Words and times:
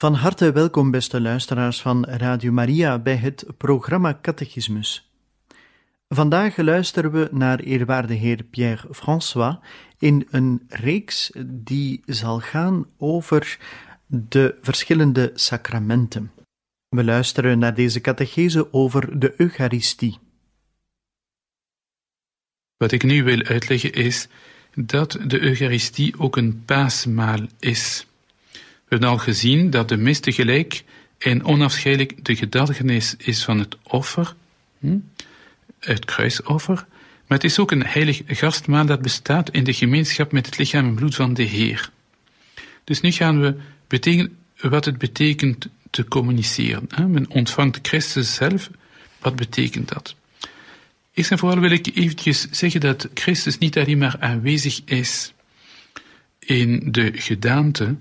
Van 0.00 0.14
harte 0.14 0.52
welkom, 0.52 0.90
beste 0.90 1.20
luisteraars 1.20 1.80
van 1.80 2.04
Radio 2.04 2.52
Maria, 2.52 2.98
bij 2.98 3.16
het 3.16 3.46
programma 3.56 4.18
Catechismus. 4.22 5.10
Vandaag 6.08 6.56
luisteren 6.56 7.10
we 7.10 7.28
naar 7.32 7.60
eerwaarde 7.60 8.14
heer 8.14 8.42
Pierre 8.42 8.94
François 8.94 9.56
in 9.98 10.26
een 10.30 10.64
reeks 10.68 11.30
die 11.46 12.02
zal 12.06 12.40
gaan 12.40 12.86
over 12.96 13.58
de 14.06 14.58
verschillende 14.60 15.30
sacramenten. 15.34 16.32
We 16.88 17.04
luisteren 17.04 17.58
naar 17.58 17.74
deze 17.74 18.00
catechese 18.00 18.72
over 18.72 19.18
de 19.18 19.34
Eucharistie. 19.36 20.18
Wat 22.76 22.92
ik 22.92 23.02
nu 23.02 23.24
wil 23.24 23.42
uitleggen 23.42 23.92
is 23.92 24.28
dat 24.74 25.18
de 25.26 25.40
Eucharistie 25.40 26.18
ook 26.18 26.36
een 26.36 26.64
paasmaal 26.64 27.40
is. 27.58 28.07
We 28.88 28.94
hebben 28.94 29.08
al 29.08 29.18
gezien 29.18 29.70
dat 29.70 29.88
de 29.88 29.96
mis 29.96 30.20
tegelijk 30.20 30.84
en 31.18 31.44
onafscheidelijk 31.44 32.24
de 32.24 32.36
gedachtenis 32.36 33.14
is 33.18 33.44
van 33.44 33.58
het 33.58 33.76
offer, 33.82 34.34
hm? 34.78 34.98
het 35.80 36.04
kruisoffer, 36.04 36.86
maar 37.26 37.38
het 37.38 37.44
is 37.44 37.58
ook 37.58 37.70
een 37.70 37.86
heilig 37.86 38.22
gastmaal 38.26 38.86
dat 38.86 39.02
bestaat 39.02 39.50
in 39.50 39.64
de 39.64 39.72
gemeenschap 39.72 40.32
met 40.32 40.46
het 40.46 40.58
lichaam 40.58 40.86
en 40.86 40.94
bloed 40.94 41.14
van 41.14 41.34
de 41.34 41.42
Heer. 41.42 41.90
Dus 42.84 43.00
nu 43.00 43.12
gaan 43.12 43.40
we 43.40 43.56
betekenen 43.86 44.36
wat 44.60 44.84
het 44.84 44.98
betekent 44.98 45.68
te 45.90 46.04
communiceren. 46.04 46.88
Men 47.06 47.30
ontvangt 47.30 47.78
Christus 47.82 48.34
zelf. 48.34 48.70
Wat 49.18 49.36
betekent 49.36 49.88
dat? 49.88 50.14
Eerst 51.14 51.30
en 51.30 51.38
vooral 51.38 51.60
wil 51.60 51.70
ik 51.70 51.86
eventjes 51.94 52.46
zeggen 52.50 52.80
dat 52.80 53.08
Christus 53.14 53.58
niet 53.58 53.78
alleen 53.78 53.98
maar 53.98 54.16
aanwezig 54.20 54.80
is 54.84 55.32
in 56.38 56.92
de 56.92 57.12
gedaante, 57.14 57.96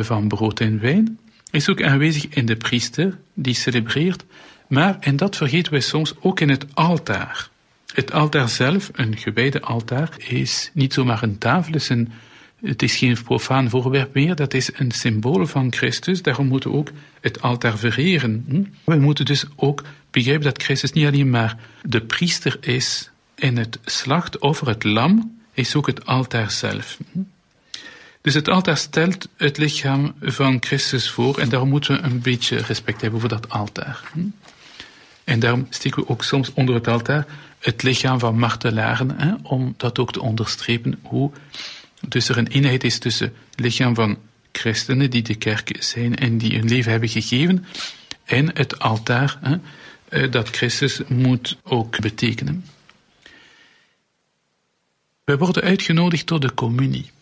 van 0.00 0.28
brood 0.28 0.60
en 0.60 0.80
wijn, 0.80 1.18
is 1.50 1.68
ook 1.68 1.82
aanwezig 1.82 2.28
in 2.28 2.46
de 2.46 2.56
priester 2.56 3.18
die 3.34 3.54
celebreert, 3.54 4.24
maar, 4.68 4.96
en 5.00 5.16
dat 5.16 5.36
vergeten 5.36 5.72
wij 5.72 5.80
soms, 5.80 6.14
ook 6.20 6.40
in 6.40 6.48
het 6.48 6.66
altaar. 6.74 7.48
Het 7.94 8.12
altaar 8.12 8.48
zelf, 8.48 8.90
een 8.92 9.16
gewijde 9.16 9.60
altaar, 9.60 10.10
is 10.18 10.70
niet 10.72 10.92
zomaar 10.92 11.22
een 11.22 11.38
tafel, 11.38 11.74
is 11.74 11.88
een, 11.88 12.12
het 12.64 12.82
is 12.82 12.96
geen 12.96 13.22
profaan 13.22 13.70
voorwerp 13.70 14.14
meer, 14.14 14.34
dat 14.34 14.54
is 14.54 14.70
een 14.74 14.90
symbool 14.90 15.46
van 15.46 15.72
Christus, 15.72 16.22
daarom 16.22 16.46
moeten 16.46 16.70
we 16.70 16.76
ook 16.76 16.90
het 17.20 17.42
altaar 17.42 17.78
vereren. 17.78 18.44
Hm? 18.48 18.62
We 18.84 18.96
moeten 18.96 19.24
dus 19.24 19.44
ook 19.56 19.84
begrijpen 20.10 20.44
dat 20.44 20.62
Christus 20.62 20.92
niet 20.92 21.06
alleen 21.06 21.30
maar 21.30 21.56
de 21.82 22.00
priester 22.00 22.56
is 22.60 23.10
en 23.34 23.56
het 23.56 23.78
slachtoffer, 23.84 24.68
het 24.68 24.84
lam, 24.84 25.40
is 25.52 25.74
ook 25.74 25.86
het 25.86 26.06
altaar 26.06 26.50
zelf. 26.50 26.98
Dus 28.24 28.34
het 28.34 28.48
altaar 28.48 28.76
stelt 28.76 29.28
het 29.36 29.58
lichaam 29.58 30.14
van 30.20 30.56
Christus 30.60 31.10
voor 31.10 31.38
en 31.38 31.48
daarom 31.48 31.68
moeten 31.68 31.96
we 31.96 32.02
een 32.02 32.20
beetje 32.20 32.56
respect 32.56 33.00
hebben 33.00 33.20
voor 33.20 33.28
dat 33.28 33.48
altaar. 33.48 34.00
Hm? 34.12 34.20
En 35.24 35.38
daarom 35.38 35.66
steken 35.70 36.02
we 36.02 36.08
ook 36.08 36.24
soms 36.24 36.52
onder 36.52 36.74
het 36.74 36.88
altaar 36.88 37.26
het 37.58 37.82
lichaam 37.82 38.18
van 38.18 38.38
martelaren, 38.38 39.20
hè, 39.20 39.34
om 39.42 39.74
dat 39.76 39.98
ook 39.98 40.12
te 40.12 40.22
onderstrepen 40.22 40.98
hoe 41.02 41.30
dus 42.08 42.28
er 42.28 42.38
een 42.38 42.46
eenheid 42.46 42.84
is 42.84 42.98
tussen 42.98 43.32
het 43.50 43.60
lichaam 43.60 43.94
van 43.94 44.18
christenen 44.52 45.10
die 45.10 45.22
de 45.22 45.34
kerk 45.34 45.76
zijn 45.78 46.16
en 46.16 46.38
die 46.38 46.58
hun 46.58 46.68
leven 46.68 46.90
hebben 46.90 47.08
gegeven, 47.08 47.66
en 48.24 48.56
het 48.56 48.78
altaar 48.78 49.38
hè, 49.40 49.56
eh, 50.08 50.30
dat 50.30 50.48
Christus 50.48 51.00
moet 51.08 51.56
ook 51.62 52.00
betekenen. 52.00 52.64
We 55.24 55.36
worden 55.36 55.62
uitgenodigd 55.62 56.26
tot 56.26 56.42
de 56.42 56.54
communie. 56.54 57.12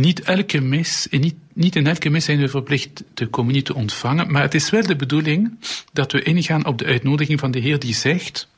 Niet 0.00 0.20
elke 0.20 0.60
mis, 0.60 1.06
niet, 1.10 1.34
niet 1.52 1.76
in 1.76 1.86
elke 1.86 2.10
mis 2.10 2.24
zijn 2.24 2.38
we 2.38 2.48
verplicht 2.48 3.04
de 3.14 3.30
communie 3.30 3.62
te 3.62 3.74
ontvangen, 3.74 4.32
maar 4.32 4.42
het 4.42 4.54
is 4.54 4.70
wel 4.70 4.82
de 4.82 4.96
bedoeling 4.96 5.58
dat 5.92 6.12
we 6.12 6.22
ingaan 6.22 6.66
op 6.66 6.78
de 6.78 6.84
uitnodiging 6.84 7.40
van 7.40 7.50
de 7.50 7.58
Heer 7.58 7.78
die 7.78 7.94
zegt, 7.94 8.48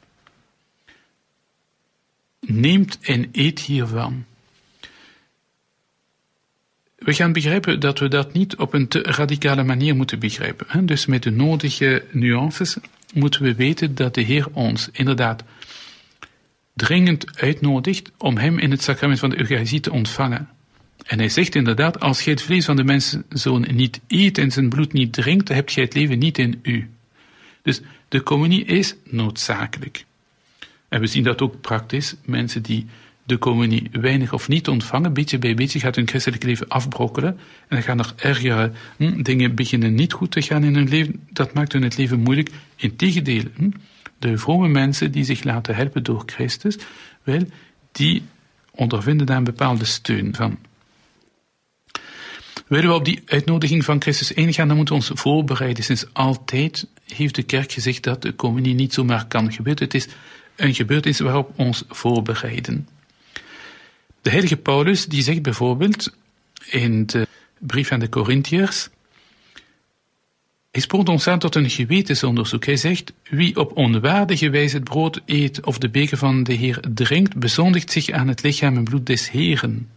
neemt 2.40 2.98
en 3.00 3.28
eet 3.32 3.60
hiervan. 3.60 4.24
We 6.96 7.14
gaan 7.14 7.32
begrijpen 7.32 7.80
dat 7.80 7.98
we 7.98 8.08
dat 8.08 8.32
niet 8.32 8.56
op 8.56 8.74
een 8.74 8.88
te 8.88 9.02
radicale 9.02 9.62
manier 9.62 9.96
moeten 9.96 10.18
begrijpen. 10.18 10.86
Dus 10.86 11.06
met 11.06 11.22
de 11.22 11.30
nodige 11.30 12.04
nuances 12.10 12.76
moeten 13.14 13.42
we 13.42 13.54
weten 13.54 13.94
dat 13.94 14.14
de 14.14 14.20
Heer 14.20 14.46
ons 14.52 14.88
inderdaad 14.92 15.44
dringend 16.74 17.38
uitnodigt 17.40 18.10
om 18.18 18.36
Hem 18.36 18.58
in 18.58 18.70
het 18.70 18.82
sacrament 18.82 19.18
van 19.18 19.30
de 19.30 19.38
Eucharistie 19.38 19.80
te 19.80 19.92
ontvangen. 19.92 20.48
En 21.06 21.18
hij 21.18 21.28
zegt 21.28 21.54
inderdaad, 21.54 22.00
als 22.00 22.22
gij 22.22 22.32
het 22.32 22.42
vlees 22.42 22.64
van 22.64 22.76
de 22.76 22.84
mensenzoon 22.84 23.66
niet 23.72 24.00
eet 24.08 24.38
en 24.38 24.50
zijn 24.50 24.68
bloed 24.68 24.92
niet 24.92 25.12
drinkt, 25.12 25.46
dan 25.46 25.56
hebt 25.56 25.72
gij 25.72 25.82
het 25.82 25.94
leven 25.94 26.18
niet 26.18 26.38
in 26.38 26.58
u. 26.62 26.90
Dus 27.62 27.80
de 28.08 28.22
communie 28.22 28.64
is 28.64 28.94
noodzakelijk. 29.04 30.04
En 30.88 31.00
we 31.00 31.06
zien 31.06 31.22
dat 31.22 31.42
ook 31.42 31.60
praktisch. 31.60 32.14
Mensen 32.24 32.62
die 32.62 32.86
de 33.24 33.38
communie 33.38 33.88
weinig 33.92 34.32
of 34.32 34.48
niet 34.48 34.68
ontvangen, 34.68 35.12
beetje 35.12 35.38
bij 35.38 35.54
beetje 35.54 35.80
gaat 35.80 35.96
hun 35.96 36.08
christelijk 36.08 36.42
leven 36.42 36.68
afbrokkelen. 36.68 37.30
En 37.30 37.76
dan 37.76 37.82
gaan 37.82 37.98
er 37.98 38.12
ergere 38.16 38.72
hm, 38.96 39.22
dingen 39.22 39.54
beginnen 39.54 39.94
niet 39.94 40.12
goed 40.12 40.30
te 40.30 40.42
gaan 40.42 40.64
in 40.64 40.74
hun 40.74 40.88
leven. 40.88 41.26
Dat 41.30 41.54
maakt 41.54 41.72
hun 41.72 41.82
het 41.82 41.96
leven 41.96 42.20
moeilijk. 42.20 42.50
Integendeel, 42.76 43.44
hm, 43.56 43.70
de 44.18 44.38
vrome 44.38 44.68
mensen 44.68 45.12
die 45.12 45.24
zich 45.24 45.44
laten 45.44 45.74
helpen 45.74 46.02
door 46.02 46.22
Christus, 46.26 46.78
wel, 47.22 47.46
die 47.92 48.22
ondervinden 48.70 49.26
daar 49.26 49.36
een 49.36 49.44
bepaalde 49.44 49.84
steun 49.84 50.34
van. 50.34 50.58
Willen 52.72 52.88
we 52.88 52.94
op 52.94 53.04
die 53.04 53.22
uitnodiging 53.26 53.84
van 53.84 54.00
Christus 54.00 54.32
ingaan, 54.32 54.68
dan 54.68 54.76
moeten 54.76 54.94
we 54.94 55.00
ons 55.00 55.20
voorbereiden. 55.20 55.84
Sinds 55.84 56.06
altijd 56.12 56.86
heeft 57.04 57.34
de 57.34 57.42
kerk 57.42 57.72
gezegd 57.72 58.02
dat 58.02 58.22
de 58.22 58.36
communie 58.36 58.74
niet 58.74 58.94
zomaar 58.94 59.26
kan 59.26 59.52
gebeuren. 59.52 59.84
Het 59.84 59.94
is 59.94 60.08
een 60.56 60.74
gebeurtenis 60.74 61.20
waarop 61.20 61.48
we 61.56 61.62
ons 61.62 61.84
voorbereiden. 61.88 62.88
De 64.22 64.30
heilige 64.30 64.56
Paulus 64.56 65.06
die 65.06 65.22
zegt 65.22 65.42
bijvoorbeeld 65.42 66.16
in 66.70 67.06
de 67.06 67.26
brief 67.58 67.92
aan 67.92 68.00
de 68.00 68.08
Corinthiërs, 68.08 68.88
hij 70.70 70.80
spoort 70.80 71.08
ons 71.08 71.26
aan 71.26 71.38
tot 71.38 71.54
een 71.54 71.70
gewetensonderzoek. 71.70 72.64
Hij 72.64 72.76
zegt, 72.76 73.12
wie 73.22 73.56
op 73.56 73.76
onwaardige 73.76 74.50
wijze 74.50 74.76
het 74.76 74.84
brood 74.84 75.20
eet 75.26 75.64
of 75.64 75.78
de 75.78 75.88
beker 75.88 76.18
van 76.18 76.42
de 76.42 76.52
Heer 76.52 76.80
drinkt, 76.94 77.36
bezondigt 77.36 77.90
zich 77.90 78.10
aan 78.10 78.28
het 78.28 78.42
lichaam 78.42 78.76
en 78.76 78.84
bloed 78.84 79.06
des 79.06 79.30
Heeren. 79.30 79.88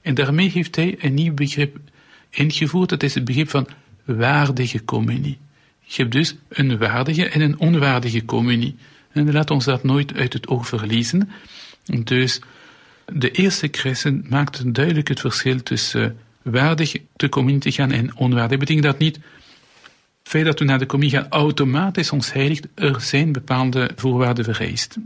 En 0.00 0.14
daarmee 0.14 0.50
heeft 0.50 0.76
hij 0.76 0.96
een 0.98 1.14
nieuw 1.14 1.34
begrip 1.34 1.78
ingevoerd. 2.34 2.88
Dat 2.88 3.02
is 3.02 3.14
het 3.14 3.24
begrip 3.24 3.50
van 3.50 3.68
waardige 4.04 4.84
communie. 4.84 5.38
Je 5.80 6.02
hebt 6.02 6.12
dus 6.12 6.36
een 6.48 6.78
waardige 6.78 7.28
en 7.28 7.40
een 7.40 7.58
onwaardige 7.58 8.24
communie. 8.24 8.76
En 9.12 9.32
laat 9.32 9.50
ons 9.50 9.64
dat 9.64 9.84
nooit 9.84 10.14
uit 10.14 10.32
het 10.32 10.46
oog 10.46 10.68
verliezen. 10.68 11.30
Dus 11.84 12.40
de 13.12 13.30
eerste 13.30 13.68
christen 13.70 14.26
maakte 14.28 14.72
duidelijk 14.72 15.08
het 15.08 15.20
verschil 15.20 15.62
tussen 15.62 16.18
waardig 16.42 16.96
de 17.16 17.28
communie 17.28 17.60
te 17.60 17.72
gaan 17.72 17.90
en 17.90 18.16
onwaardig. 18.16 18.58
Betekent 18.58 18.84
dat 18.84 18.98
niet 18.98 19.14
het 19.14 20.32
feit 20.32 20.44
dat 20.44 20.58
we 20.58 20.64
naar 20.64 20.78
de 20.78 20.86
communie 20.86 21.14
gaan 21.14 21.30
automatisch 21.30 22.10
ons 22.10 22.32
heiligt. 22.32 22.66
Er 22.74 23.00
zijn 23.00 23.32
bepaalde 23.32 23.90
voorwaarden 23.96 24.44
vereist. 24.44 24.96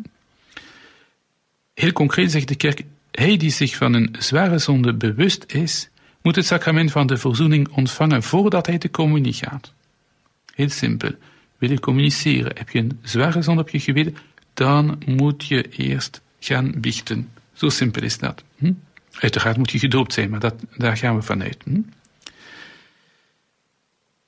Heel 1.75 1.93
concreet 1.93 2.31
zegt 2.31 2.49
de 2.49 2.55
kerk, 2.55 2.83
hij 3.11 3.37
die 3.37 3.51
zich 3.51 3.77
van 3.77 3.93
een 3.93 4.15
zware 4.19 4.59
zonde 4.59 4.95
bewust 4.95 5.45
is, 5.47 5.89
moet 6.29 6.37
het 6.37 6.47
sacrament 6.47 6.91
van 6.91 7.07
de 7.07 7.17
verzoening 7.17 7.69
ontvangen 7.69 8.23
voordat 8.23 8.67
hij 8.67 8.79
de 8.79 8.91
communie 8.91 9.33
gaat. 9.33 9.73
Heel 10.55 10.69
simpel. 10.69 11.11
Wil 11.59 11.71
je 11.71 11.81
communiceren? 11.81 12.53
Heb 12.57 12.69
je 12.69 12.79
een 12.79 12.99
zware 13.03 13.43
zonde 13.43 13.61
op 13.61 13.69
je 13.69 13.81
geweten? 13.81 14.17
Dan 14.55 15.03
moet 15.07 15.47
je 15.47 15.69
eerst 15.69 16.21
gaan 16.41 16.75
biechten. 16.77 17.29
Zo 17.53 17.69
simpel 17.69 18.03
is 18.03 18.19
dat. 18.19 18.45
Hm? 18.59 18.73
Uiteraard 19.13 19.57
moet 19.57 19.71
je 19.71 19.79
gedoopt 19.79 20.13
zijn, 20.13 20.31
maar 20.31 20.41
dat, 20.41 20.55
daar 20.77 20.97
gaan 20.97 21.17
we 21.17 21.23
vanuit. 21.23 21.57
Hm? 21.65 21.81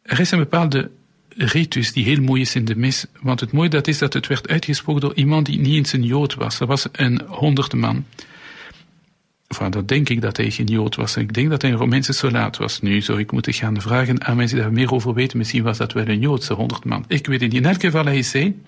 Er 0.03 0.21
is 0.21 0.31
een 0.31 0.39
bepaalde 0.39 0.91
ritus 1.29 1.93
die 1.93 2.05
heel 2.05 2.23
mooi 2.23 2.41
is 2.41 2.55
in 2.55 2.65
de 2.65 2.77
mis, 2.77 3.07
want 3.21 3.41
het 3.41 3.53
mooie 3.53 3.69
dat 3.69 3.89
is 3.89 3.99
dat 3.99 4.13
het 4.13 4.27
werd 4.27 4.49
uitgesproken 4.49 5.01
door 5.01 5.15
iemand 5.15 5.47
die 5.47 5.59
niet 5.59 5.75
eens 5.75 5.93
een 5.93 6.05
Jood 6.05 6.35
was. 6.35 6.59
Dat 6.59 6.69
was 6.69 6.87
een 6.93 7.23
honderde 7.27 7.77
man. 7.77 8.05
Enfin, 9.51 9.71
dat 9.71 9.89
denk 9.89 10.09
ik 10.09 10.21
dat 10.21 10.37
hij 10.37 10.51
geen 10.51 10.67
Jood 10.67 10.97
was. 10.97 11.17
Ik 11.17 11.33
denk 11.33 11.51
dat 11.51 11.63
hij 11.63 11.71
een 11.71 11.77
Romeinse 11.77 12.13
soldaat 12.13 12.57
was. 12.57 12.81
Nu 12.81 13.01
zou 13.01 13.19
ik 13.19 13.33
moeten 13.33 13.53
gaan 13.53 13.81
vragen 13.81 14.25
aan 14.27 14.37
mensen 14.37 14.57
die 14.57 14.65
daar 14.65 14.75
meer 14.75 14.93
over 14.93 15.15
weten. 15.15 15.39
Misschien 15.39 15.63
was 15.63 15.79
dat 15.79 15.93
wel 15.93 16.09
een 16.09 16.21
Joodse 16.21 16.55
honderd 16.55 16.85
man. 16.85 17.05
Ik 17.09 17.27
weet 17.27 17.41
het 17.41 17.53
niet. 17.53 17.63
In 17.63 17.69
elk 17.69 17.81
geval, 17.81 18.05
hij 18.05 18.23
zei... 18.23 18.63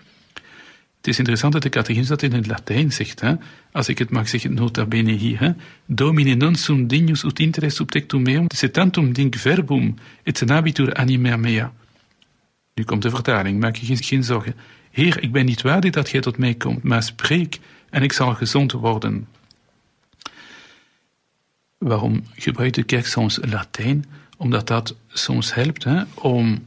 Het 0.97 1.11
is 1.11 1.19
interessant 1.19 1.53
dat 1.53 1.63
de 1.63 1.69
catechismus 1.69 2.09
dat 2.09 2.23
in 2.23 2.33
het 2.33 2.47
Latijn 2.47 2.93
zegt. 2.93 3.21
Hè? 3.21 3.35
Als 3.73 3.89
ik 3.89 3.99
het 3.99 4.11
mag 4.11 4.29
zeggen, 4.29 4.55
nota 4.55 4.87
bene 4.87 5.13
hier. 5.13 5.41
Hè? 5.41 5.51
Domine 5.87 6.35
non 6.35 6.55
sum 6.55 6.87
dignus 6.87 7.23
ut 7.23 7.39
interes 7.39 7.75
subtectum 7.75 8.23
meum, 8.23 8.45
setantum 8.49 9.13
dinc 9.13 9.35
verbum, 9.35 9.95
et 10.23 10.39
senabitur 10.39 10.95
anima 10.95 11.37
mea. 11.37 11.73
Nu 12.75 12.85
komt 12.85 13.03
de 13.03 13.11
vertaling, 13.11 13.61
maak 13.61 13.77
je 13.77 13.97
geen 13.97 14.25
zorgen. 14.25 14.55
Heer, 14.91 15.23
ik 15.23 15.33
ben 15.33 15.45
niet 15.45 15.63
waardig 15.63 15.91
dat 15.91 16.09
gij 16.09 16.21
tot 16.21 16.39
mij 16.39 16.55
komt, 16.55 16.83
maar 16.83 17.03
spreek 17.03 17.61
en 17.91 18.03
ik 18.03 18.13
zal 18.13 18.35
gezond 18.35 18.73
worden. 18.73 19.27
Waarom 21.83 22.25
gebruikt 22.35 22.75
de 22.75 22.83
kerk 22.83 23.07
soms 23.07 23.39
Latijn? 23.51 24.05
Omdat 24.37 24.67
dat 24.67 24.95
soms 25.09 25.55
helpt 25.55 25.85
hè, 25.85 26.03
om 26.15 26.63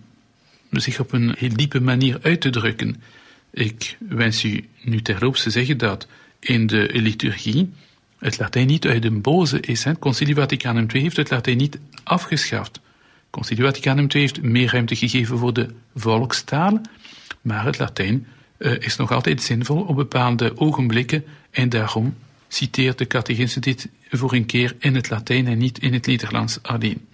zich 0.72 1.00
op 1.00 1.12
een 1.12 1.36
heel 1.38 1.56
diepe 1.56 1.80
manier 1.82 2.20
uit 2.22 2.42
te 2.42 2.50
drukken. 2.50 3.02
Ik 3.52 3.98
wens 4.10 4.44
u 4.44 4.68
nu 4.82 5.02
terloops 5.02 5.44
te 5.44 5.50
zeggen 5.50 5.78
dat 5.78 6.08
in 6.40 6.68
de 6.68 6.90
liturgie 6.94 7.70
het 8.20 8.38
Latijn 8.38 8.68
niet 8.68 8.88
uit 8.88 9.06
een 9.06 9.22
boze 9.22 9.60
is. 9.60 9.84
Hè. 9.84 10.00
Concilie 10.00 10.36
Vaticanum 10.36 10.88
II 10.94 11.04
heeft 11.04 11.18
het 11.18 11.30
Latijn 11.30 11.58
niet 11.58 11.80
afgeschaft. 12.04 12.80
Concilie 13.30 13.64
Vaticanum 13.64 14.08
II 14.10 14.24
heeft 14.24 14.42
meer 14.42 14.72
ruimte 14.72 14.96
gegeven 14.96 15.38
voor 15.38 15.54
de 15.54 15.68
volkstaal, 15.96 16.82
maar 17.42 17.66
het 17.66 17.78
Latijn 17.78 18.28
uh, 18.58 18.76
is 18.80 18.96
nog 18.96 19.12
altijd 19.12 19.44
zinvol 19.44 19.82
op 19.82 19.96
bepaalde 19.96 20.58
ogenblikken 20.58 21.24
en 21.52 21.70
daarom 21.70 22.16
citeert 22.48 22.98
de 22.98 23.08
catechisme 23.08 23.62
dit 23.62 23.90
voor 24.18 24.34
een 24.34 24.46
keer 24.46 24.76
in 24.80 24.96
het 24.96 25.10
Latijn 25.10 25.48
en 25.48 25.58
niet 25.58 25.80
in 25.80 25.94
het 25.94 26.06
Nederlands 26.06 26.60
alleen. 26.62 27.08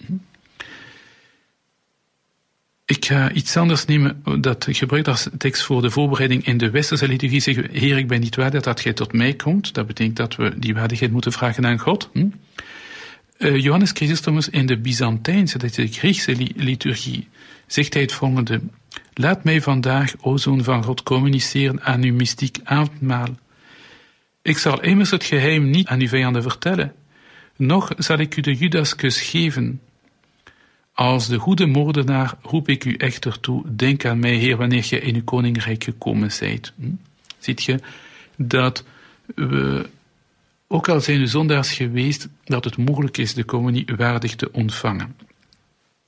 Ik 2.85 3.05
ga 3.05 3.31
iets 3.31 3.57
anders 3.57 3.85
nemen 3.85 4.23
dat 4.41 4.67
gebruikt 4.69 5.07
als 5.07 5.29
tekst 5.37 5.63
voor 5.63 5.81
de 5.81 5.89
voorbereiding 5.89 6.45
in 6.45 6.57
de 6.57 6.69
westerse 6.69 7.07
liturgie. 7.07 7.39
Zeggen 7.39 7.69
Heer, 7.71 7.97
ik 7.97 8.07
ben 8.07 8.19
niet 8.19 8.35
waardig 8.35 8.61
dat 8.61 8.79
gij 8.79 8.93
tot 8.93 9.13
mij 9.13 9.33
komt. 9.33 9.73
Dat 9.73 9.87
betekent 9.87 10.15
dat 10.15 10.35
we 10.35 10.59
die 10.59 10.73
waardigheid 10.73 11.11
moeten 11.11 11.31
vragen 11.31 11.65
aan 11.65 11.79
God. 11.79 12.09
Hm? 12.13 12.27
Uh, 13.37 13.63
Johannes 13.63 13.91
Chrysostomus 13.91 14.49
in 14.49 14.65
de 14.65 14.77
Byzantijnse, 14.77 15.57
dat 15.57 15.69
is 15.69 15.75
de 15.75 15.87
Griekse 15.87 16.35
liturgie, 16.55 17.27
zegt 17.67 17.93
hij 17.93 18.01
het 18.01 18.11
volgende. 18.11 18.61
Laat 19.13 19.43
mij 19.43 19.61
vandaag, 19.61 20.13
o 20.21 20.37
Zoon 20.37 20.63
van 20.63 20.83
God, 20.83 21.03
communiceren 21.03 21.81
aan 21.83 22.03
uw 22.03 22.13
mystiek 22.13 22.57
avondmaal. 22.63 23.27
Ik 24.41 24.57
zal 24.57 24.81
immers 24.81 25.11
het 25.11 25.23
geheim 25.23 25.69
niet 25.69 25.87
aan 25.87 25.99
uw 25.99 26.07
vijanden 26.07 26.41
vertellen, 26.41 26.93
nog 27.55 27.91
zal 27.97 28.17
ik 28.17 28.37
u 28.37 28.41
de 28.41 28.55
Judaskus 28.55 29.21
geven. 29.21 29.81
Als 30.93 31.27
de 31.27 31.37
goede 31.37 31.65
moordenaar 31.65 32.33
roep 32.41 32.69
ik 32.69 32.85
u 32.85 32.95
echter 32.95 33.39
toe, 33.39 33.75
denk 33.75 34.05
aan 34.05 34.19
mij, 34.19 34.35
Heer, 34.35 34.57
wanneer 34.57 34.85
je 34.89 34.99
in 34.99 35.15
uw 35.15 35.23
koninkrijk 35.23 35.83
gekomen 35.83 36.31
zijt. 36.31 36.73
Hm? 36.79 36.91
Ziet 37.37 37.63
je 37.63 37.79
dat 38.35 38.83
we, 39.35 39.89
ook 40.67 40.89
al 40.89 41.01
zijn 41.01 41.19
we 41.19 41.27
zondaars 41.27 41.71
geweest, 41.71 42.27
dat 42.43 42.63
het 42.63 42.77
mogelijk 42.77 43.17
is 43.17 43.33
de 43.33 43.45
communie 43.45 43.85
waardig 43.97 44.35
te 44.35 44.51
ontvangen. 44.51 45.15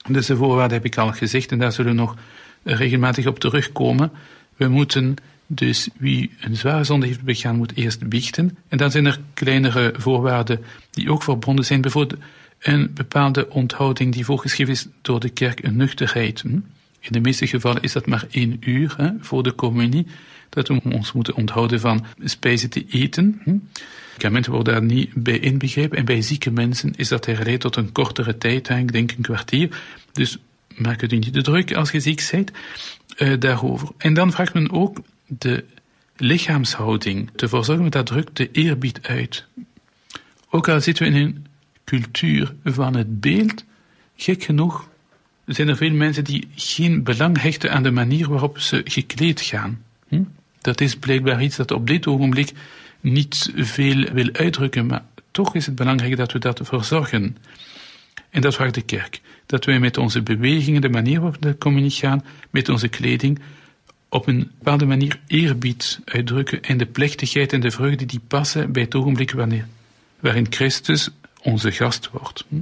Dus 0.08 0.26
de 0.26 0.36
voorwaarden 0.36 0.78
heb 0.78 0.86
ik 0.86 0.98
al 0.98 1.12
gezegd 1.12 1.52
en 1.52 1.60
daar 1.60 1.72
zullen 1.72 1.96
we 1.96 2.02
nog 2.02 2.16
regelmatig 2.64 3.28
op 3.28 3.40
terugkomen. 3.40 4.12
We 4.56 4.68
moeten 4.68 5.16
dus 5.48 5.90
wie 5.98 6.32
een 6.40 6.56
zware 6.56 6.84
zonde 6.84 7.06
heeft 7.06 7.22
begaan, 7.22 7.56
moet 7.56 7.76
eerst 7.76 8.08
biechten. 8.08 8.58
En 8.68 8.78
dan 8.78 8.92
zijn 8.92 9.06
er 9.06 9.20
kleinere 9.34 9.94
voorwaarden 9.98 10.60
die 10.92 11.12
ook 11.12 11.24
verbonden 11.24 11.66
zijn. 11.66 11.82
Bijvoorbeeld 11.82 12.22
een 12.60 12.92
bepaalde 12.94 13.50
onthouding 13.50 14.14
die 14.14 14.26
voorgeschreven 14.26 14.74
is 14.74 14.88
door 15.02 15.20
de 15.20 15.30
kerk, 15.30 15.64
een 15.64 15.76
nuchterheid. 15.76 16.42
Hm? 16.42 16.60
In 17.00 17.12
de 17.12 17.20
meeste 17.20 17.48
gevallen 17.48 17.82
is 17.82 17.94
dat 17.94 18.06
maar 18.06 18.26
één 18.32 18.58
uur 18.60 18.94
hè, 18.98 19.10
voor 19.20 19.44
de 19.44 19.56
communie, 19.56 20.08
dat 20.50 20.68
we 20.68 20.82
ons 20.84 21.12
moeten 21.12 21.36
onthouden 21.36 21.80
van 21.80 22.06
spijzen 22.24 22.70
te 22.70 22.86
eten. 22.90 23.42
Hm? 23.44 23.58
Medicamenten 24.14 24.52
worden 24.52 24.74
daar 24.74 24.84
niet 24.84 25.10
bij 25.14 25.40
inbegrepen. 25.40 25.98
En 25.98 26.06
bij 26.06 26.22
zieke 26.22 26.52
mensen 26.52 26.94
is 26.96 27.08
dat 27.08 27.26
herleid 27.26 27.60
tot 27.60 27.76
een 27.76 27.92
kortere 27.92 28.38
tijd, 28.38 28.70
ik 28.70 28.92
denk 28.92 29.12
een 29.12 29.22
kwartier. 29.22 29.82
Dus 30.12 30.38
maak 30.76 31.02
het 31.02 31.12
u 31.12 31.18
niet 31.18 31.34
te 31.34 31.42
druk 31.42 31.74
als 31.74 31.92
je 31.92 32.00
ziek 32.00 32.28
bent 32.32 32.52
uh, 33.18 33.40
daarover. 33.40 33.90
En 33.98 34.14
dan 34.14 34.32
vraagt 34.32 34.54
men 34.54 34.72
ook 34.72 35.02
de 35.38 35.66
lichaamshouding 36.18 37.30
te 37.36 37.48
verzorgen, 37.48 37.92
dat 37.92 38.06
drukt 38.06 38.38
de 38.38 38.52
eerbied 38.52 39.00
uit. 39.02 39.46
Ook 40.50 40.70
al 40.70 40.82
zitten 40.82 41.06
we 41.06 41.20
in 41.20 41.26
een 41.26 41.46
cultuur 41.84 42.54
van 42.64 42.96
het 42.96 43.20
beeld, 43.20 43.64
gek 44.16 44.44
genoeg 44.44 44.92
zijn 45.46 45.68
er 45.68 45.78
veel 45.78 45.92
mensen 45.92 46.24
die 46.24 46.48
geen 46.56 47.04
belang 47.04 47.42
hechten 47.42 47.72
aan 47.72 47.84
de 47.84 47.92
manier 47.92 48.30
waarop 48.30 48.60
ze 48.60 48.82
gekleed 48.86 49.42
gaan. 49.42 49.84
Hm? 50.08 50.24
Dat 50.62 50.82
is 50.82 50.96
blijkbaar 50.96 51.44
iets 51.44 51.56
dat 51.56 51.72
op 51.72 51.88
dit 51.88 52.08
ogenblik 52.08 52.52
niet 53.00 53.52
veel 53.56 54.04
wil 54.14 54.30
uitdrukken, 54.34 54.86
maar 54.86 55.04
toch 55.32 55.56
is 55.56 55.66
het 55.66 55.76
belangrijk 55.76 56.18
dat 56.18 56.32
we 56.32 56.40
dat 56.40 56.60
verzorgen. 56.64 57.38
En 58.30 58.42
dat 58.42 58.56
vraagt 58.56 58.74
de 58.74 58.82
kerk. 58.82 59.22
Dat 59.46 59.66
wij 59.66 59.80
met 59.80 59.98
onze 59.98 60.22
bewegingen, 60.22 60.82
de 60.82 60.90
manier 60.90 61.22
waarop 61.22 61.44
we 61.60 61.90
gaan, 61.90 62.24
met 62.50 62.70
onze 62.70 62.88
kleding, 62.88 63.40
op 64.14 64.28
een 64.28 64.52
bepaalde 64.58 64.86
manier 64.86 65.20
eerbied 65.28 66.00
uitdrukken 66.06 66.62
en 66.62 66.78
de 66.78 66.86
plechtigheid 66.86 67.54
en 67.54 67.60
de 67.60 67.72
vreugde 67.72 68.06
die 68.06 68.22
passen 68.28 68.72
bij 68.72 68.82
het 68.82 68.96
ogenblik 68.96 69.32
wanneer, 69.32 69.68
waarin 70.20 70.48
Christus 70.50 71.10
onze 71.42 71.72
gast 71.72 72.10
wordt. 72.10 72.46
Hm? 72.48 72.62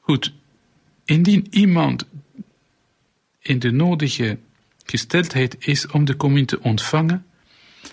Goed, 0.00 0.32
indien 1.04 1.46
iemand 1.50 2.06
in 3.38 3.58
de 3.58 3.70
nodige 3.70 4.38
gesteldheid 4.84 5.56
is 5.58 5.86
om 5.86 6.04
de 6.04 6.16
communie 6.16 6.46
te 6.46 6.60
ontvangen, 6.60 7.26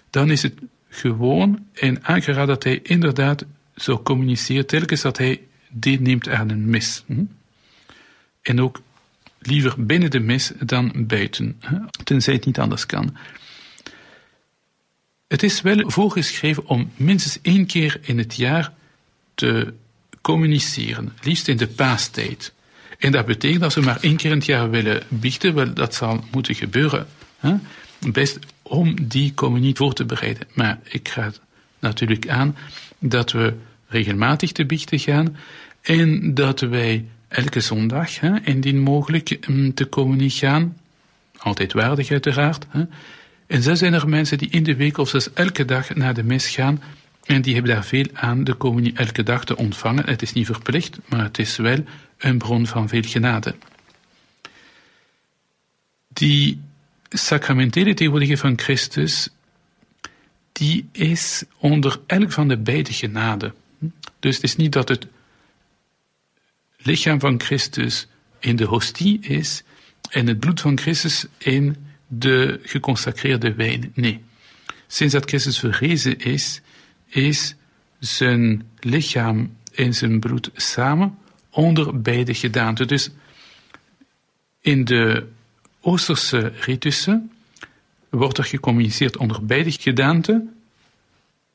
dan 0.09 0.31
is 0.31 0.41
het 0.41 0.53
gewoon 0.89 1.65
en 1.73 2.03
aangeraden 2.03 2.47
dat 2.47 2.63
hij 2.63 2.79
inderdaad 2.83 3.45
zo 3.75 4.01
communiceert 4.01 4.67
telkens 4.67 5.01
dat 5.01 5.17
hij 5.17 5.41
deelneemt 5.69 6.29
aan 6.29 6.49
een 6.49 6.69
mis. 6.69 7.03
Hm? 7.05 7.23
En 8.41 8.61
ook 8.61 8.81
liever 9.45 9.85
binnen 9.85 10.11
de 10.11 10.19
mis 10.19 10.51
dan 10.59 10.91
buiten, 10.95 11.61
tenzij 12.03 12.33
het 12.33 12.45
niet 12.45 12.59
anders 12.59 12.85
kan. 12.85 13.17
Het 15.27 15.43
is 15.43 15.61
wel 15.61 15.89
voorgeschreven 15.89 16.67
om 16.67 16.91
minstens 16.95 17.39
één 17.41 17.65
keer 17.65 17.99
in 18.01 18.17
het 18.17 18.35
jaar 18.35 18.73
te 19.33 19.73
communiceren, 20.21 21.13
liefst 21.21 21.47
in 21.47 21.57
de 21.57 21.67
paastijd. 21.67 22.53
En 22.97 23.11
dat 23.11 23.25
betekent 23.25 23.61
dat 23.61 23.73
we 23.73 23.81
maar 23.81 23.99
één 24.01 24.15
keer 24.15 24.31
in 24.31 24.37
het 24.37 24.45
jaar 24.45 24.69
willen 24.69 25.03
biechten, 25.07 25.53
wel, 25.53 25.73
dat 25.73 25.95
zal 25.95 26.23
moeten 26.31 26.55
gebeuren. 26.55 27.07
Hè? 27.39 27.55
Best 28.11 28.39
om 28.61 29.07
die 29.07 29.33
communie 29.33 29.75
voor 29.75 29.93
te 29.93 30.05
bereiden. 30.05 30.47
Maar 30.53 30.79
ik 30.83 31.09
ga 31.09 31.31
natuurlijk 31.79 32.29
aan 32.29 32.55
dat 32.99 33.31
we 33.31 33.53
regelmatig 33.87 34.51
te 34.51 34.65
biechten 34.65 34.99
gaan 34.99 35.37
en 35.81 36.33
dat 36.33 36.59
wij 36.59 37.05
elke 37.35 37.59
zondag, 37.59 38.19
hè, 38.19 38.39
indien 38.43 38.79
mogelijk, 38.79 39.47
mm, 39.47 39.73
te 39.73 39.89
communie 39.89 40.29
gaan. 40.29 40.77
Altijd 41.37 41.73
waardig 41.73 42.11
uiteraard. 42.11 42.65
Hè. 42.69 42.83
En 43.47 43.61
zo 43.61 43.75
zijn 43.75 43.93
er 43.93 44.09
mensen 44.09 44.37
die 44.37 44.49
in 44.49 44.63
de 44.63 44.75
week 44.75 44.97
of 44.97 45.09
zelfs 45.09 45.33
elke 45.33 45.65
dag 45.65 45.95
naar 45.95 46.13
de 46.13 46.23
mis 46.23 46.47
gaan 46.47 46.81
en 47.25 47.41
die 47.41 47.53
hebben 47.53 47.71
daar 47.71 47.85
veel 47.85 48.05
aan 48.13 48.43
de 48.43 48.57
communie 48.57 48.93
elke 48.93 49.23
dag 49.23 49.45
te 49.45 49.57
ontvangen. 49.57 50.05
Het 50.05 50.21
is 50.21 50.33
niet 50.33 50.45
verplicht, 50.45 50.97
maar 51.05 51.23
het 51.23 51.39
is 51.39 51.57
wel 51.57 51.83
een 52.17 52.37
bron 52.37 52.67
van 52.67 52.87
veel 52.87 53.01
genade. 53.05 53.55
Die 56.07 56.61
sacramentele 57.09 57.93
tegenwoordigheid 57.93 58.39
van 58.39 58.59
Christus, 58.59 59.29
die 60.51 60.89
is 60.91 61.43
onder 61.57 61.99
elk 62.05 62.31
van 62.31 62.47
de 62.47 62.57
beide 62.57 62.93
genade. 62.93 63.53
Dus 64.19 64.35
het 64.35 64.43
is 64.43 64.55
niet 64.55 64.71
dat 64.71 64.89
het 64.89 65.07
lichaam 66.85 67.19
van 67.19 67.39
Christus 67.41 68.07
in 68.39 68.55
de 68.55 68.65
hostie 68.65 69.19
is 69.19 69.63
en 70.09 70.27
het 70.27 70.39
bloed 70.39 70.61
van 70.61 70.79
Christus 70.79 71.25
in 71.37 71.75
de 72.07 72.59
geconsacreerde 72.63 73.53
wijn. 73.53 73.91
Nee. 73.93 74.23
Sinds 74.87 75.13
dat 75.13 75.25
Christus 75.25 75.59
verrezen 75.59 76.19
is, 76.19 76.61
is 77.07 77.55
zijn 77.99 78.69
lichaam 78.79 79.57
en 79.73 79.93
zijn 79.93 80.19
bloed 80.19 80.49
samen 80.53 81.17
onder 81.49 82.01
beide 82.01 82.33
gedaanten. 82.33 82.87
Dus 82.87 83.09
in 84.61 84.85
de 84.85 85.27
Oosterse 85.81 86.51
ritussen 86.59 87.31
wordt 88.09 88.37
er 88.37 88.43
gecommuniceerd 88.43 89.17
onder 89.17 89.45
beide 89.45 89.71
gedaanten, 89.71 90.55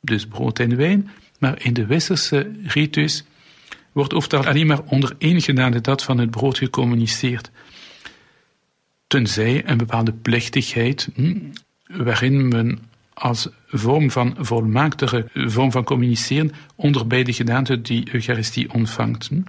dus 0.00 0.26
brood 0.26 0.58
en 0.58 0.76
wijn, 0.76 1.10
maar 1.38 1.64
in 1.64 1.72
de 1.72 1.87
Westerse 1.87 2.52
ritus 2.62 3.25
wordt 3.92 4.12
oftewel 4.12 4.47
alleen 4.47 4.66
maar 4.66 4.82
onder 4.85 5.14
één 5.18 5.40
gedaante, 5.40 5.80
dat 5.80 6.02
van 6.02 6.18
het 6.18 6.30
brood, 6.30 6.59
gecommuniceerd. 6.59 7.50
Tenzij 9.06 9.68
een 9.68 9.78
bepaalde 9.78 10.12
plechtigheid, 10.12 11.09
hm, 11.14 11.38
waarin 11.87 12.49
men 12.49 12.78
als 13.14 13.49
vorm 13.66 14.11
van 14.11 14.37
volmaaktere 14.38 15.26
vorm 15.35 15.73
van 15.73 15.85
communiceren 15.85 16.52
onder 16.75 17.06
beide 17.06 17.32
gedaanten 17.32 17.82
die 17.82 18.09
Eucharistie 18.12 18.73
ontvangt. 18.73 19.28
Hm. 19.28 19.40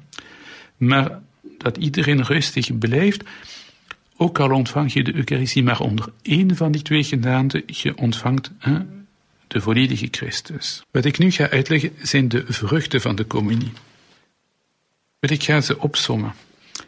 Maar 0.78 1.20
dat 1.58 1.78
iedereen 1.78 2.24
rustig 2.24 2.78
blijft, 2.78 3.24
ook 4.18 4.40
al 4.40 4.52
ontvang 4.52 4.94
je 4.94 5.04
de 5.04 5.16
Eucharistie 5.16 5.64
maar 5.64 5.80
onder 5.80 6.10
één 6.22 6.56
van 6.56 6.72
die 6.72 6.82
twee 6.82 7.04
gedaanten, 7.04 7.64
je 7.66 7.98
ontvangt 7.98 8.52
hè, 8.58 8.80
de 9.48 9.62
volledige 9.62 10.08
Christus. 10.12 10.84
Wat 10.92 11.06
ik 11.06 11.18
nu 11.18 11.32
ga 11.32 11.50
uitleggen 11.50 11.92
zijn 12.02 12.28
de 12.28 12.44
vruchten 12.48 13.02
van 13.02 13.16
de 13.16 13.28
communie. 13.28 13.72
Ik 15.30 15.44
ga 15.44 15.62
ze 15.62 15.80
opsommen 15.80 16.34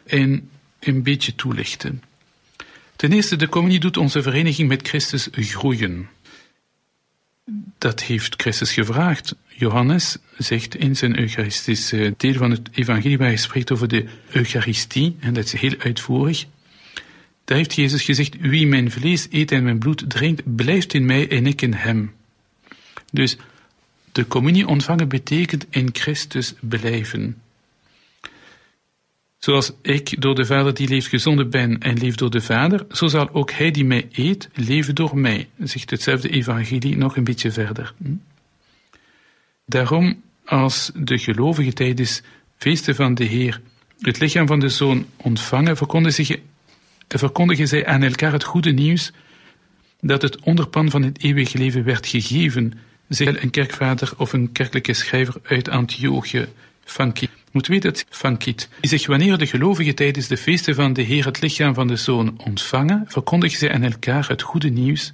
en 0.06 0.50
een 0.80 1.02
beetje 1.02 1.34
toelichten. 1.34 2.02
Ten 2.96 3.12
eerste, 3.12 3.36
de 3.36 3.48
communie 3.48 3.80
doet 3.80 3.96
onze 3.96 4.22
vereniging 4.22 4.68
met 4.68 4.88
Christus 4.88 5.28
groeien. 5.32 6.08
Dat 7.78 8.02
heeft 8.02 8.34
Christus 8.36 8.72
gevraagd. 8.72 9.34
Johannes 9.48 10.16
zegt 10.38 10.74
in 10.74 10.96
zijn 10.96 11.18
Eucharistische 11.18 12.14
deel 12.16 12.34
van 12.34 12.50
het 12.50 12.68
evangelie, 12.72 13.18
waar 13.18 13.26
hij 13.26 13.36
spreekt 13.36 13.72
over 13.72 13.88
de 13.88 14.04
Eucharistie, 14.30 15.16
en 15.20 15.34
dat 15.34 15.44
is 15.44 15.52
heel 15.52 15.78
uitvoerig, 15.78 16.46
daar 17.44 17.56
heeft 17.56 17.74
Jezus 17.74 18.02
gezegd, 18.02 18.36
wie 18.40 18.66
mijn 18.66 18.90
vlees 18.90 19.26
eet 19.30 19.52
en 19.52 19.64
mijn 19.64 19.78
bloed 19.78 20.10
drinkt, 20.10 20.56
blijft 20.56 20.94
in 20.94 21.06
mij 21.06 21.30
en 21.30 21.46
ik 21.46 21.62
in 21.62 21.72
hem. 21.72 22.14
Dus 23.12 23.36
de 24.12 24.26
communie 24.26 24.66
ontvangen 24.66 25.08
betekent 25.08 25.66
in 25.70 25.88
Christus 25.92 26.54
blijven. 26.60 27.42
Zoals 29.44 29.72
ik 29.82 30.20
door 30.20 30.34
de 30.34 30.44
Vader 30.44 30.74
die 30.74 30.88
leeft 30.88 31.06
gezonden 31.06 31.50
ben 31.50 31.78
en 31.78 31.98
leef 31.98 32.14
door 32.14 32.30
de 32.30 32.40
Vader, 32.40 32.86
zo 32.90 33.06
zal 33.06 33.30
ook 33.32 33.50
hij 33.50 33.70
die 33.70 33.84
mij 33.84 34.08
eet 34.12 34.48
leven 34.54 34.94
door 34.94 35.18
mij, 35.18 35.48
zegt 35.58 35.90
hetzelfde 35.90 36.28
evangelie 36.28 36.96
nog 36.96 37.16
een 37.16 37.24
beetje 37.24 37.50
verder. 37.50 37.94
Hm? 38.02 38.14
Daarom, 39.66 40.22
als 40.44 40.90
de 40.94 41.18
gelovigen 41.18 41.74
tijdens 41.74 42.22
feesten 42.56 42.94
van 42.94 43.14
de 43.14 43.24
Heer 43.24 43.60
het 44.00 44.20
lichaam 44.20 44.46
van 44.46 44.60
de 44.60 44.68
Zoon 44.68 45.06
ontvangen, 45.16 45.76
verkondigen, 45.76 46.40
verkondigen 47.08 47.68
zij 47.68 47.86
aan 47.86 48.02
elkaar 48.02 48.32
het 48.32 48.44
goede 48.44 48.70
nieuws 48.70 49.12
dat 50.00 50.22
het 50.22 50.40
onderpan 50.40 50.90
van 50.90 51.02
het 51.02 51.22
eeuwige 51.22 51.58
leven 51.58 51.84
werd 51.84 52.06
gegeven, 52.06 52.72
zei 53.08 53.38
een 53.40 53.50
kerkvader 53.50 54.12
of 54.16 54.32
een 54.32 54.52
kerkelijke 54.52 54.92
schrijver 54.92 55.40
uit 55.42 55.68
Antiochië 55.68 56.48
van 56.84 57.12
moet 57.54 57.66
weten 57.66 57.92
dat 57.92 58.04
van 58.10 58.36
Kiet, 58.36 58.68
die 58.80 58.90
zegt 58.90 59.06
wanneer 59.06 59.38
de 59.38 59.46
gelovigen 59.46 59.94
tijdens 59.94 60.26
de 60.26 60.36
feesten 60.36 60.74
van 60.74 60.92
de 60.92 61.02
Heer 61.02 61.24
het 61.24 61.40
lichaam 61.40 61.74
van 61.74 61.86
de 61.86 61.96
Zoon 61.96 62.34
ontvangen, 62.44 63.04
verkondigen 63.08 63.58
zij 63.58 63.72
aan 63.72 63.82
elkaar 63.82 64.28
het 64.28 64.42
goede 64.42 64.68
nieuws 64.68 65.12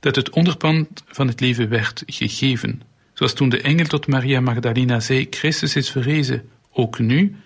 dat 0.00 0.16
het 0.16 0.30
onderpand 0.30 1.02
van 1.06 1.26
het 1.26 1.40
leven 1.40 1.68
werd 1.68 2.02
gegeven. 2.06 2.82
Zoals 3.14 3.32
toen 3.32 3.48
de 3.48 3.60
engel 3.60 3.86
tot 3.86 4.06
Maria 4.06 4.40
Magdalena 4.40 5.00
zei, 5.00 5.26
Christus 5.30 5.76
is 5.76 5.90
verrezen, 5.90 6.48
ook 6.72 6.98
nu 6.98 7.36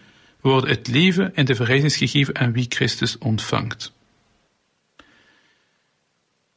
wordt 0.41 0.69
het 0.69 0.89
leven 0.89 1.35
en 1.35 1.45
de 1.45 1.55
verrijzenis 1.55 1.97
gegeven 1.97 2.37
aan 2.39 2.53
wie 2.53 2.67
Christus 2.69 3.19
ontvangt. 3.19 3.93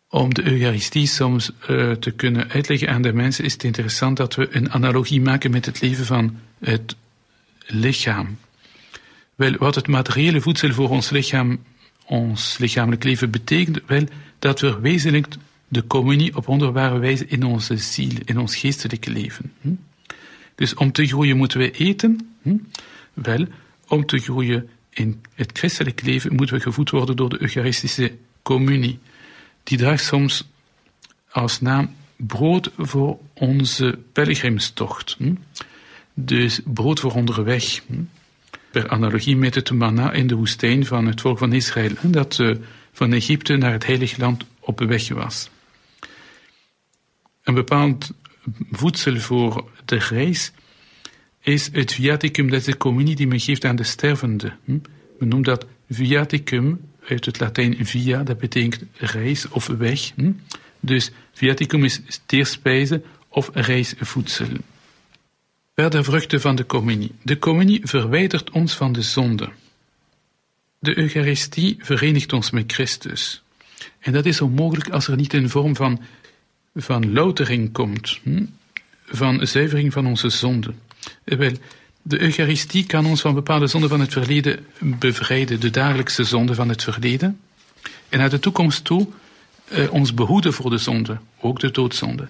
Om 0.10 0.34
de 0.34 0.44
Eucharistie 0.44 1.08
soms 1.08 1.52
uh, 1.70 1.92
te 1.92 2.12
kunnen 2.12 2.50
uitleggen 2.50 2.90
aan 2.90 3.02
de 3.02 3.14
mensen 3.14 3.44
is 3.44 3.54
het 3.54 3.64
interessant 3.64 4.18
dat 4.18 4.36
we 4.36 4.56
een 4.56 4.72
analogie 4.72 5.22
maken 5.22 5.52
met 5.52 5.66
het 5.66 5.82
leven 5.82 6.06
van 6.06 6.40
het 6.60 6.96
lichaam. 7.70 8.38
Wel, 9.36 9.56
wat 9.58 9.76
het 9.76 9.88
materiële 9.88 10.42
voedsel 10.42 10.72
voor 10.72 10.90
ons 10.90 11.10
lichaam, 11.10 11.64
ons 12.06 12.58
lichamelijk 12.58 13.04
leven 13.04 13.32
betekent, 13.32 13.80
wel 13.86 14.04
dat 14.40 14.60
we 14.60 14.80
wezenlijk 14.80 15.28
de 15.68 15.88
communie 15.88 16.36
op 16.36 16.46
wonderbare 16.46 17.00
wijze 17.00 17.26
in 17.28 17.44
onze 17.44 17.78
ziel, 17.78 18.12
in 18.26 18.38
ons 18.38 18.56
geestelijke 18.56 19.12
leven. 19.12 19.54
Hm? 19.62 19.70
Dus 20.56 20.74
om 20.74 20.92
te 20.92 21.08
groeien 21.08 21.38
moeten 21.38 21.60
we 21.60 21.72
eten. 21.72 22.36
Hm? 22.42 22.58
Wel, 23.14 23.46
om 23.88 24.06
te 24.06 24.18
groeien 24.18 24.70
in 24.90 25.22
het 25.34 25.58
christelijk 25.58 26.02
leven 26.02 26.36
moeten 26.36 26.56
we 26.56 26.62
gevoed 26.62 26.90
worden 26.90 27.16
door 27.16 27.30
de 27.30 27.42
Eucharistische 27.42 28.12
communie. 28.42 29.00
Die 29.64 29.78
draagt 29.78 30.04
soms 30.04 30.50
als 31.32 31.62
naam 31.62 31.96
brood 32.16 32.72
voor 32.78 33.20
onze 33.34 34.00
pelgrimstocht. 34.14 35.16
Hm? 35.18 35.34
Dus 36.22 36.60
brood 36.66 37.00
voor 37.00 37.14
onderweg. 37.14 37.82
Hm? 37.88 37.94
Per 38.72 38.90
analogie 38.90 39.38
met 39.38 39.56
het 39.56 39.72
manna 39.72 40.12
in 40.12 40.28
de 40.28 40.36
woestijn 40.36 40.86
van 40.86 41.06
het 41.06 41.22
volk 41.22 41.38
van 41.38 41.54
Israël, 41.54 41.92
dat 42.04 42.40
eh, 42.40 42.56
van 42.92 43.14
Egypte 43.14 43.56
naar 43.56 43.72
het 43.72 43.86
heilige 43.86 44.20
land 44.20 44.46
op 44.60 44.80
weg 44.80 45.10
was. 45.10 45.50
Een 47.44 47.54
bepaald 47.54 48.12
voedsel 48.72 49.18
voor 49.18 49.72
de 49.86 49.96
reis 49.96 50.52
is 51.42 51.70
het 51.72 51.94
viaticum, 51.94 52.50
dat 52.50 52.60
is 52.60 52.66
de 52.66 52.78
communie 52.78 53.16
die 53.16 53.28
men 53.28 53.40
geeft 53.40 53.66
aan 53.66 53.76
de 53.76 53.84
stervende. 53.84 54.54
Hm? 54.66 54.78
Men 55.20 55.28
noemt 55.28 55.46
dat 55.46 55.66
viaticum, 55.90 56.80
uit 57.08 57.26
het 57.26 57.40
Latijn 57.40 57.86
via, 57.86 58.24
dat 58.24 58.38
betekent 58.38 58.84
reis 58.94 59.50
of 59.50 59.68
weg. 59.68 60.12
Hm? 60.16 60.32
Dus 60.80 61.12
viaticum 61.34 61.84
is 61.84 62.02
steerspijze 62.08 63.02
of 63.28 63.50
reisvoedsel. 63.54 64.48
Verder 65.80 66.04
vruchten 66.04 66.42
van 66.42 66.56
de 66.56 66.66
communie. 66.66 67.12
De 67.22 67.40
communie 67.40 67.82
verwijdert 67.84 68.50
ons 68.50 68.74
van 68.74 68.92
de 68.92 69.02
zonde. 69.02 69.50
De 70.80 70.98
Eucharistie 70.98 71.78
verenigt 71.80 72.34
ons 72.34 72.50
met 72.50 72.72
Christus. 72.74 73.42
En 74.00 74.12
dat 74.12 74.26
is 74.26 74.42
onmogelijk 74.42 74.90
als 74.90 75.08
er 75.08 75.16
niet 75.16 75.34
een 75.34 75.50
vorm 75.50 75.76
van, 75.76 76.02
van 76.76 77.14
loutering 77.14 77.72
komt, 77.72 78.20
hm? 78.24 78.46
van 79.06 79.48
zuivering 79.48 79.94
van 79.94 80.06
onze 80.06 80.30
zonde. 80.30 80.74
Wel, 81.24 81.52
de 82.02 82.22
Eucharistie 82.22 82.86
kan 82.86 83.06
ons 83.06 83.22
van 83.22 83.34
bepaalde 83.34 83.68
zonden 83.68 83.90
van 83.90 84.00
het 84.00 84.12
verleden 84.12 84.66
bevrijden, 84.80 85.60
de 85.60 85.70
dagelijkse 85.70 86.24
zonde 86.24 86.56
van 86.56 86.70
het 86.70 86.84
verleden, 86.84 87.40
en 88.10 88.20
naar 88.20 88.30
de 88.30 88.40
toekomst 88.40 88.84
toe 88.84 89.08
eh, 89.68 89.94
ons 89.94 90.14
behoeden 90.14 90.54
voor 90.54 90.70
de 90.70 90.78
zonde, 90.78 91.18
ook 91.40 91.60
de 91.60 91.72
doodzonde. 91.72 92.28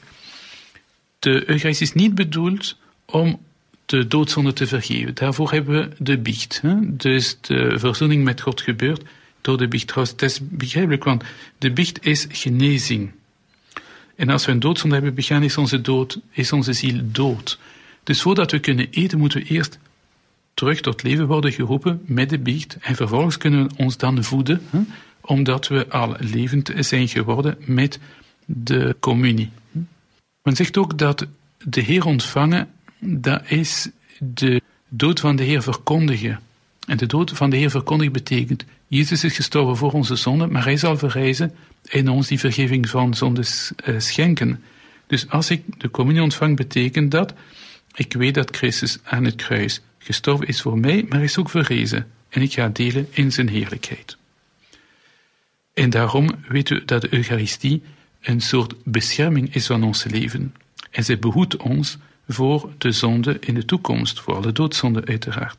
De 1.19 1.49
Eucharistie 1.49 1.85
is 1.85 1.93
niet 1.93 2.15
bedoeld 2.15 2.75
om 3.11 3.39
de 3.85 4.07
doodzonde 4.07 4.53
te 4.53 4.67
vergeven. 4.67 5.15
Daarvoor 5.15 5.51
hebben 5.51 5.79
we 5.79 5.95
de 5.97 6.17
biecht. 6.17 6.59
Hè? 6.61 6.95
Dus 6.95 7.37
de 7.41 7.79
verzoening 7.79 8.23
met 8.23 8.41
God 8.41 8.61
gebeurt 8.61 9.03
door 9.41 9.57
de 9.57 9.67
biecht. 9.67 9.87
Trouwens, 9.87 10.11
het 10.11 10.21
is 10.21 10.39
begrijpelijk, 10.41 11.03
want 11.03 11.23
de 11.57 11.71
biecht 11.71 12.05
is 12.05 12.27
genezing. 12.29 13.11
En 14.15 14.29
als 14.29 14.45
we 14.45 14.51
een 14.51 14.59
doodzonde 14.59 14.95
hebben 14.95 15.13
begaan, 15.13 15.43
is 15.43 15.57
onze, 15.57 15.81
dood, 15.81 16.19
is 16.31 16.51
onze 16.51 16.73
ziel 16.73 17.01
dood. 17.03 17.59
Dus 18.03 18.21
voordat 18.21 18.51
we 18.51 18.59
kunnen 18.59 18.87
eten, 18.89 19.19
moeten 19.19 19.39
we 19.41 19.47
eerst 19.47 19.79
terug 20.53 20.81
tot 20.81 21.03
leven 21.03 21.27
worden 21.27 21.51
geroepen 21.51 22.01
met 22.05 22.29
de 22.29 22.39
biecht. 22.39 22.77
En 22.81 22.95
vervolgens 22.95 23.37
kunnen 23.37 23.67
we 23.67 23.73
ons 23.77 23.97
dan 23.97 24.23
voeden, 24.23 24.61
hè? 24.69 24.79
omdat 25.21 25.67
we 25.67 25.89
al 25.89 26.15
levend 26.19 26.71
zijn 26.77 27.07
geworden 27.07 27.57
met 27.65 27.99
de 28.45 28.95
communie. 28.99 29.49
Men 30.43 30.55
zegt 30.55 30.77
ook 30.77 30.97
dat 30.97 31.27
de 31.63 31.81
Heer 31.81 32.05
ontvangen 32.05 32.69
dat 32.99 33.41
is 33.45 33.89
de 34.19 34.61
dood 34.89 35.19
van 35.19 35.35
de 35.35 35.43
Heer 35.43 35.61
verkondigen. 35.61 36.39
En 36.87 36.97
de 36.97 37.05
dood 37.05 37.31
van 37.31 37.49
de 37.49 37.57
Heer 37.57 37.69
verkondigen 37.69 38.13
betekent, 38.13 38.65
Jezus 38.87 39.23
is 39.23 39.35
gestorven 39.35 39.77
voor 39.77 39.91
onze 39.91 40.15
zonden, 40.15 40.51
maar 40.51 40.63
hij 40.63 40.77
zal 40.77 40.97
verrijzen 40.97 41.55
en 41.83 42.09
ons 42.09 42.27
die 42.27 42.39
vergeving 42.39 42.89
van 42.89 43.13
zonden 43.13 43.45
eh, 43.75 43.99
schenken. 43.99 44.63
Dus 45.07 45.29
als 45.29 45.49
ik 45.49 45.63
de 45.77 45.91
communie 45.91 46.21
ontvang, 46.21 46.55
betekent 46.55 47.11
dat, 47.11 47.33
ik 47.95 48.13
weet 48.13 48.33
dat 48.33 48.55
Christus 48.55 48.97
aan 49.03 49.23
het 49.23 49.35
kruis 49.35 49.81
gestorven 49.97 50.47
is 50.47 50.61
voor 50.61 50.79
mij, 50.79 51.05
maar 51.09 51.23
is 51.23 51.37
ook 51.37 51.49
verrezen. 51.49 52.07
En 52.29 52.41
ik 52.41 52.53
ga 52.53 52.67
delen 52.67 53.07
in 53.09 53.31
zijn 53.31 53.49
heerlijkheid. 53.49 54.17
En 55.73 55.89
daarom 55.89 56.29
weten 56.47 56.77
we 56.77 56.85
dat 56.85 57.01
de 57.01 57.13
Eucharistie 57.13 57.81
een 58.21 58.41
soort 58.41 58.73
bescherming 58.83 59.55
is 59.55 59.65
van 59.65 59.83
ons 59.83 60.03
leven. 60.03 60.55
En 60.91 61.03
zij 61.03 61.19
behoedt 61.19 61.57
ons 61.57 61.97
voor 62.33 62.69
de 62.77 62.91
zonde 62.91 63.37
in 63.39 63.53
de 63.53 63.65
toekomst, 63.65 64.19
voor 64.19 64.35
alle 64.35 64.51
doodzonde 64.51 65.05
uiteraard. 65.05 65.57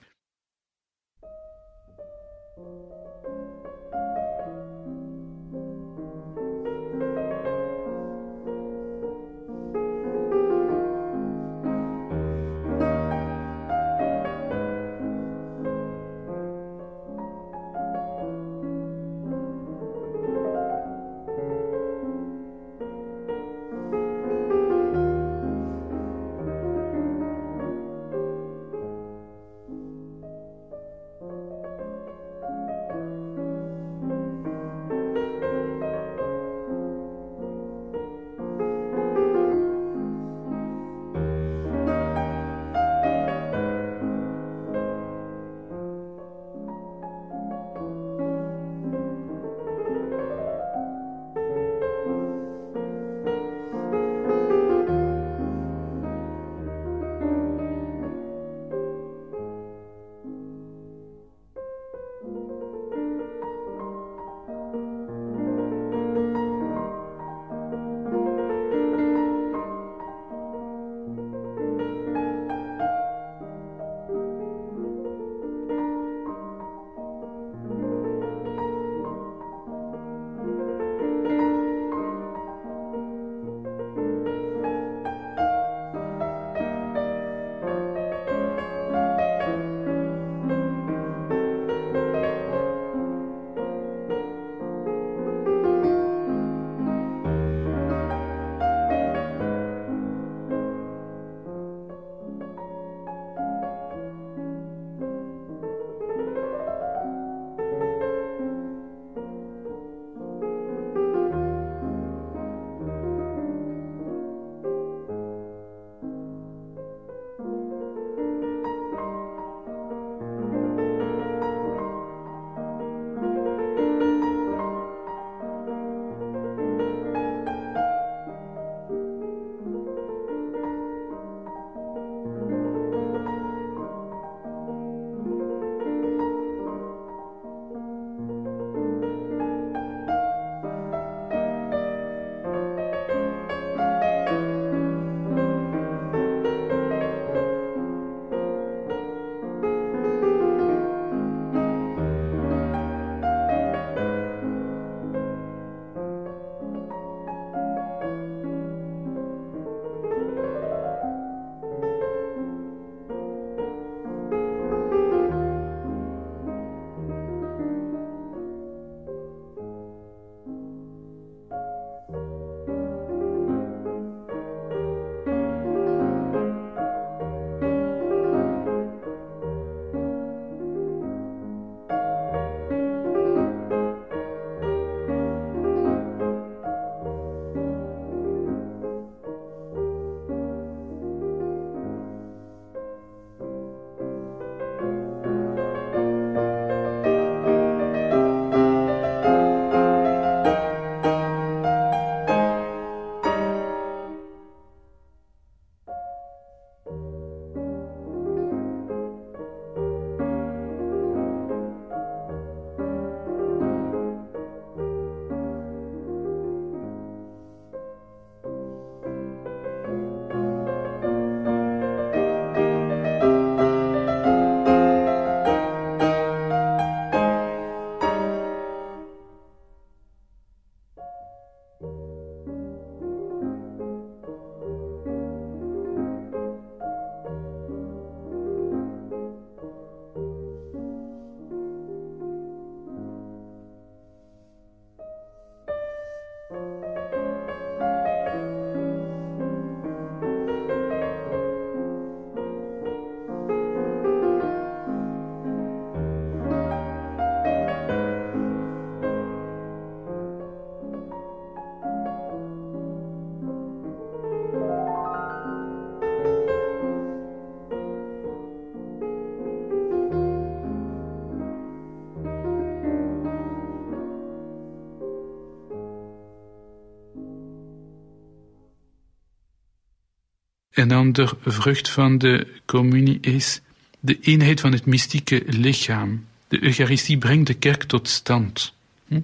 Een 280.72 280.92
ander 280.92 281.32
vrucht 281.44 281.90
van 281.90 282.18
de 282.18 282.46
communie 282.66 283.18
is 283.20 283.60
de 284.00 284.18
eenheid 284.20 284.60
van 284.60 284.72
het 284.72 284.86
mystieke 284.86 285.42
lichaam. 285.46 286.24
De 286.48 286.62
Eucharistie 286.62 287.18
brengt 287.18 287.46
de 287.46 287.54
kerk 287.54 287.82
tot 287.82 288.08
stand. 288.08 288.72
Hm? 289.06 289.20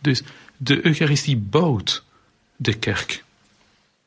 Dus 0.00 0.22
de 0.56 0.86
Eucharistie 0.86 1.36
bouwt 1.36 2.04
de 2.56 2.74
kerk. 2.74 3.24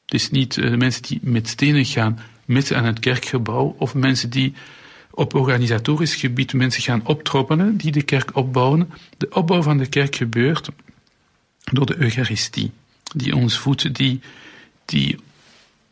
Het 0.06 0.14
is 0.14 0.30
niet 0.30 0.54
de 0.54 0.78
mensen 0.78 1.02
die 1.02 1.20
met 1.22 1.48
stenen 1.48 1.86
gaan 1.86 2.20
met 2.46 2.74
aan 2.74 2.86
het 2.86 3.00
kerkgebouw 3.00 3.76
of 3.78 3.94
mensen 3.94 4.30
die 4.30 4.54
op 5.12 5.34
organisatorisch 5.34 6.16
gebied 6.16 6.54
mensen 6.54 6.84
gaan 6.84 7.06
optroppelen 7.06 7.78
die 7.78 7.92
de 7.92 8.02
kerk 8.02 8.36
opbouwen. 8.36 8.90
De 9.18 9.30
opbouw 9.30 9.62
van 9.62 9.78
de 9.78 9.88
kerk 9.88 10.16
gebeurt 10.16 10.70
door 11.64 11.86
de 11.86 11.98
Eucharistie, 11.98 12.72
die 13.16 13.36
ons 13.36 13.58
voedt, 13.58 13.96
die, 13.96 14.20
die 14.86 15.20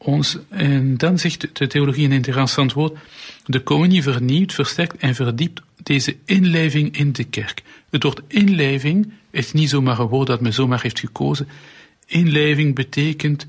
ons, 0.04 0.38
en 0.50 0.98
dan 0.98 1.20
zegt 1.20 1.58
de 1.58 1.68
theologie 1.68 2.06
een 2.06 2.12
interessant 2.12 2.74
woord, 2.74 3.00
de 3.46 3.64
communie 3.64 4.04
vernieuwt, 4.04 4.54
versterkt 4.54 4.98
en 4.98 5.16
verdiept 5.16 5.62
deze 5.84 6.18
inleving 6.26 6.98
in 6.98 7.12
de 7.12 7.24
kerk. 7.24 7.62
Het 7.90 8.04
woord 8.04 8.22
inleving 8.28 9.14
is 9.30 9.52
niet 9.52 9.70
zomaar 9.70 10.00
een 10.00 10.08
woord 10.08 10.28
dat 10.28 10.42
men 10.42 10.54
zomaar 10.54 10.82
heeft 10.82 11.00
gekozen. 11.00 11.48
Inleving 12.06 12.76
betekent 12.76 13.48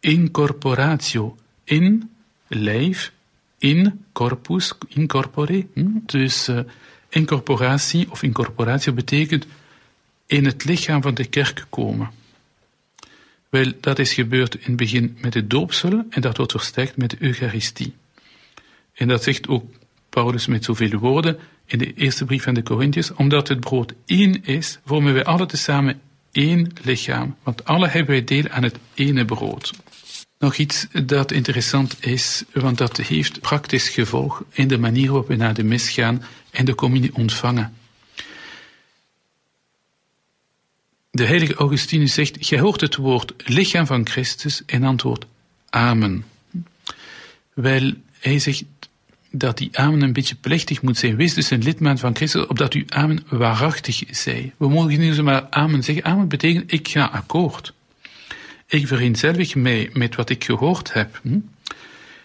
incorporatio, 0.00 1.36
in 1.64 2.10
lijf, 2.46 3.12
in 3.58 4.04
corpus, 4.12 4.72
incorpore. 4.88 5.66
Hm? 5.74 5.86
Dus 6.06 6.48
uh, 6.48 6.60
incorporatie 7.08 8.10
of 8.10 8.22
incorporatio 8.22 8.92
betekent 8.92 9.46
in 10.26 10.44
het 10.44 10.64
lichaam 10.64 11.02
van 11.02 11.14
de 11.14 11.24
kerk 11.24 11.66
komen. 11.68 12.10
Wel, 13.50 13.72
dat 13.80 13.98
is 13.98 14.12
gebeurd 14.12 14.54
in 14.54 14.66
het 14.66 14.76
begin 14.76 15.18
met 15.20 15.34
het 15.34 15.50
doopsel 15.50 16.04
en 16.10 16.20
dat 16.20 16.36
wordt 16.36 16.52
versterkt 16.52 16.96
met 16.96 17.10
de 17.10 17.16
Eucharistie. 17.20 17.94
En 18.94 19.08
dat 19.08 19.22
zegt 19.22 19.48
ook 19.48 19.64
Paulus 20.08 20.46
met 20.46 20.64
zoveel 20.64 20.98
woorden 20.98 21.38
in 21.66 21.78
de 21.78 21.94
eerste 21.94 22.24
brief 22.24 22.42
van 22.42 22.54
de 22.54 22.62
Corinthiërs, 22.62 23.12
omdat 23.12 23.48
het 23.48 23.60
brood 23.60 23.94
één 24.06 24.44
is, 24.44 24.78
vormen 24.84 25.12
wij 25.14 25.24
alle 25.24 25.46
tezamen 25.46 26.00
één 26.32 26.72
lichaam, 26.82 27.36
want 27.42 27.64
alle 27.64 27.88
hebben 27.88 28.10
wij 28.10 28.24
deel 28.24 28.48
aan 28.48 28.62
het 28.62 28.78
ene 28.94 29.24
brood. 29.24 29.72
Nog 30.38 30.56
iets 30.56 30.86
dat 31.04 31.32
interessant 31.32 31.96
is, 32.00 32.44
want 32.52 32.78
dat 32.78 32.96
heeft 32.96 33.40
praktisch 33.40 33.88
gevolg 33.88 34.42
in 34.50 34.68
de 34.68 34.78
manier 34.78 35.06
waarop 35.06 35.28
we 35.28 35.36
naar 35.36 35.54
de 35.54 35.64
mis 35.64 35.90
gaan 35.90 36.22
en 36.50 36.64
de 36.64 36.74
communie 36.74 37.14
ontvangen. 37.14 37.74
De 41.10 41.24
heilige 41.24 41.54
Augustinus 41.54 42.14
zegt, 42.14 42.36
gij 42.40 42.58
hoort 42.58 42.80
het 42.80 42.96
woord 42.96 43.32
lichaam 43.36 43.86
van 43.86 44.06
Christus 44.06 44.62
en 44.66 44.84
antwoordt 44.84 45.26
amen. 45.70 46.24
Wel, 47.54 47.92
hij 48.18 48.38
zegt 48.38 48.64
dat 49.30 49.58
die 49.58 49.78
amen 49.78 50.02
een 50.02 50.12
beetje 50.12 50.34
plechtig 50.34 50.82
moet 50.82 50.96
zijn. 50.98 51.16
Wees 51.16 51.34
dus 51.34 51.50
een 51.50 51.62
lidmaat 51.62 52.00
van 52.00 52.16
Christus, 52.16 52.46
opdat 52.46 52.72
uw 52.72 52.84
amen 52.88 53.24
waarachtig 53.28 54.02
zij. 54.10 54.52
We 54.56 54.68
mogen 54.68 55.00
niet 55.00 55.14
zomaar 55.14 55.46
amen 55.50 55.82
zeggen. 55.82 56.04
Amen 56.04 56.28
betekent, 56.28 56.72
ik 56.72 56.88
ga 56.88 57.04
akkoord. 57.04 57.72
Ik 58.66 58.86
vereenzelvig 58.86 59.54
mij 59.54 59.90
met 59.92 60.14
wat 60.14 60.30
ik 60.30 60.44
gehoord 60.44 60.92
heb. 60.92 61.20
Hm? 61.22 61.38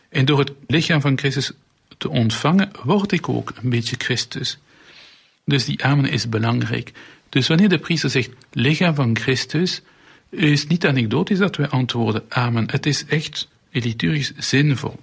En 0.09 0.25
door 0.25 0.39
het 0.39 0.51
lichaam 0.67 1.01
van 1.01 1.17
Christus 1.17 1.51
te 1.97 2.09
ontvangen, 2.09 2.71
word 2.83 3.11
ik 3.11 3.29
ook 3.29 3.53
een 3.63 3.69
beetje 3.69 3.95
Christus. 3.97 4.57
Dus 5.45 5.65
die 5.65 5.83
amen 5.83 6.09
is 6.09 6.29
belangrijk. 6.29 6.91
Dus 7.29 7.47
wanneer 7.47 7.69
de 7.69 7.79
priester 7.79 8.09
zegt 8.09 8.29
lichaam 8.51 8.95
van 8.95 9.17
Christus, 9.17 9.81
is 10.29 10.67
niet 10.67 10.85
anekdotisch 10.85 11.37
dat 11.37 11.55
wij 11.55 11.67
antwoorden 11.67 12.23
amen. 12.29 12.71
Het 12.71 12.85
is 12.85 13.05
echt 13.05 13.47
liturgisch 13.71 14.33
zinvol. 14.37 14.99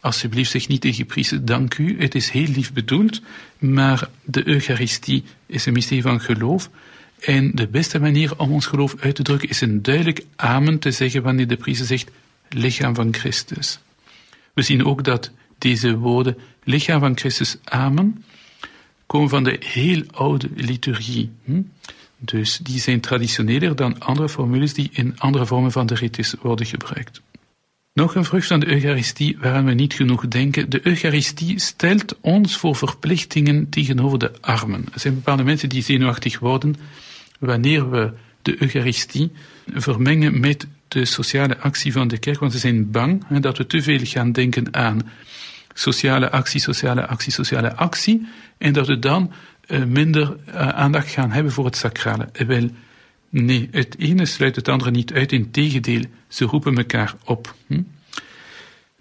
Alsjeblieft 0.00 0.50
zeg 0.50 0.68
niet 0.68 0.80
tegen 0.80 1.06
priester 1.06 1.44
dank 1.44 1.78
u, 1.78 2.00
het 2.00 2.14
is 2.14 2.30
heel 2.30 2.46
lief 2.46 2.72
bedoeld, 2.72 3.20
maar 3.58 4.08
de 4.24 4.48
Eucharistie 4.48 5.24
is 5.46 5.66
een 5.66 5.72
mysterie 5.72 6.02
van 6.02 6.20
geloof. 6.20 6.70
En 7.20 7.50
de 7.54 7.66
beste 7.66 8.00
manier 8.00 8.38
om 8.38 8.52
ons 8.52 8.66
geloof 8.66 8.94
uit 9.00 9.14
te 9.14 9.22
drukken 9.22 9.48
is 9.48 9.60
een 9.60 9.82
duidelijk 9.82 10.24
amen 10.36 10.78
te 10.78 10.90
zeggen 10.90 11.22
wanneer 11.22 11.48
de 11.48 11.56
priester 11.56 11.86
zegt 11.86 12.10
lichaam 12.48 12.94
van 12.94 13.14
Christus. 13.14 13.78
We 14.54 14.62
zien 14.62 14.84
ook 14.84 15.04
dat 15.04 15.30
deze 15.58 15.96
woorden 15.96 16.36
lichaam 16.64 17.00
van 17.00 17.18
Christus 17.18 17.56
amen 17.64 18.24
komen 19.12 19.28
van 19.28 19.44
de 19.44 19.56
heel 19.60 20.02
oude 20.10 20.48
liturgie. 20.54 21.30
Hm? 21.44 21.62
Dus 22.18 22.58
die 22.58 22.80
zijn 22.80 23.00
traditioneler 23.00 23.76
dan 23.76 23.98
andere 23.98 24.28
formules 24.28 24.74
die 24.74 24.88
in 24.92 25.18
andere 25.18 25.46
vormen 25.46 25.72
van 25.72 25.86
de 25.86 25.94
ritus 25.94 26.34
worden 26.40 26.66
gebruikt. 26.66 27.20
Nog 27.92 28.14
een 28.14 28.24
vrucht 28.24 28.46
van 28.46 28.60
de 28.60 28.66
Eucharistie 28.66 29.36
waaraan 29.40 29.64
we 29.64 29.72
niet 29.72 29.94
genoeg 29.94 30.28
denken. 30.28 30.70
De 30.70 30.80
Eucharistie 30.86 31.58
stelt 31.58 32.16
ons 32.20 32.56
voor 32.56 32.76
verplichtingen 32.76 33.68
tegenover 33.68 34.18
de 34.18 34.32
armen. 34.40 34.84
Er 34.92 35.00
zijn 35.00 35.14
bepaalde 35.14 35.42
mensen 35.42 35.68
die 35.68 35.82
zenuwachtig 35.82 36.38
worden 36.38 36.76
wanneer 37.38 37.90
we 37.90 38.12
de 38.42 38.62
Eucharistie 38.62 39.30
vermengen 39.66 40.40
met 40.40 40.66
de 40.88 41.04
sociale 41.04 41.58
actie 41.58 41.92
van 41.92 42.08
de 42.08 42.18
kerk, 42.18 42.38
want 42.38 42.52
ze 42.52 42.58
zijn 42.58 42.90
bang 42.90 43.24
hè, 43.26 43.40
dat 43.40 43.58
we 43.58 43.66
te 43.66 43.82
veel 43.82 44.00
gaan 44.02 44.32
denken 44.32 44.74
aan 44.74 45.00
sociale 45.74 46.30
actie, 46.30 46.60
sociale 46.60 47.06
actie, 47.06 47.32
sociale 47.32 47.76
actie, 47.76 48.26
en 48.58 48.72
dat 48.72 48.86
we 48.86 48.98
dan 48.98 49.32
uh, 49.66 49.84
minder 49.84 50.36
uh, 50.48 50.68
aandacht 50.68 51.08
gaan 51.08 51.30
hebben 51.30 51.52
voor 51.52 51.64
het 51.64 51.76
sacrale. 51.76 52.28
Eh, 52.32 52.46
wel, 52.46 52.70
nee, 53.28 53.68
het 53.70 53.98
ene 53.98 54.26
sluit 54.26 54.56
het 54.56 54.68
andere 54.68 54.90
niet 54.90 55.12
uit, 55.12 55.32
in 55.32 55.50
tegendeel, 55.50 56.02
ze 56.28 56.44
roepen 56.44 56.76
elkaar 56.76 57.14
op. 57.24 57.54
Hm? 57.66 57.80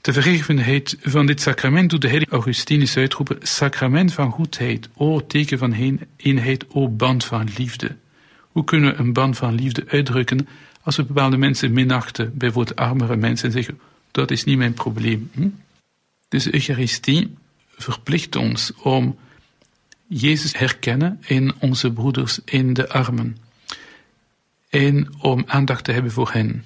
De 0.01 0.13
verhevenheid 0.13 0.97
van 1.01 1.25
dit 1.25 1.41
sacrament 1.41 1.89
doet 1.89 2.01
de 2.01 2.07
heilige 2.07 2.31
Augustinus 2.31 2.97
uitroepen, 2.97 3.37
sacrament 3.41 4.13
van 4.13 4.31
goedheid, 4.31 4.89
o 4.93 5.25
teken 5.25 5.57
van 5.57 5.99
eenheid, 6.15 6.65
o 6.69 6.89
band 6.89 7.25
van 7.25 7.49
liefde. 7.57 7.95
Hoe 8.39 8.63
kunnen 8.63 8.91
we 8.91 8.99
een 8.99 9.13
band 9.13 9.37
van 9.37 9.55
liefde 9.55 9.83
uitdrukken 9.87 10.47
als 10.81 10.95
we 10.95 11.03
bepaalde 11.03 11.37
mensen 11.37 11.73
minachten, 11.73 12.37
bijvoorbeeld 12.37 12.77
armere 12.77 13.15
mensen, 13.15 13.47
en 13.47 13.51
zeggen, 13.51 13.79
dat 14.11 14.31
is 14.31 14.43
niet 14.43 14.57
mijn 14.57 14.73
probleem. 14.73 15.29
Hm? 15.33 15.47
Dus 16.31 16.51
Eucharistie 16.51 17.37
verplicht 17.77 18.35
ons 18.35 18.71
om 18.73 19.19
Jezus 20.07 20.57
herkennen 20.57 21.17
in 21.21 21.53
onze 21.59 21.91
broeders 21.91 22.39
in 22.45 22.73
de 22.73 22.89
armen. 22.89 23.37
En 24.69 25.13
om 25.19 25.43
aandacht 25.47 25.83
te 25.83 25.91
hebben 25.91 26.11
voor 26.11 26.31
hen. 26.31 26.63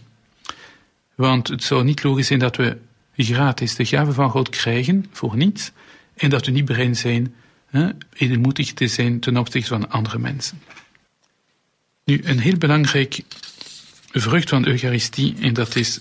Want 1.16 1.48
het 1.48 1.64
zou 1.64 1.84
niet 1.84 2.04
logisch 2.04 2.28
zijn 2.28 2.40
dat 2.40 2.56
we 2.56 2.78
gratis 3.16 3.76
de 3.76 3.86
gave 3.86 4.12
van 4.12 4.30
God 4.30 4.50
krijgen 4.50 5.06
voor 5.12 5.38
niets 5.38 5.72
en 6.16 6.30
dat 6.30 6.46
we 6.46 6.52
niet 6.52 6.66
bereid 6.66 6.98
zijn 6.98 7.36
hè, 7.66 7.90
edelmoedig 8.14 8.74
te 8.74 8.88
zijn 8.88 9.20
ten 9.20 9.38
opzichte 9.38 9.70
van 9.70 9.90
andere 9.90 10.20
mensen. 10.20 10.62
Nu, 12.04 12.22
een 12.24 12.40
heel 12.40 12.58
belangrijk 12.58 13.22
vrucht 14.12 14.50
van 14.50 14.62
de 14.62 14.70
Eucharistie, 14.70 15.36
en 15.40 15.54
dat 15.54 15.76
is 15.76 16.00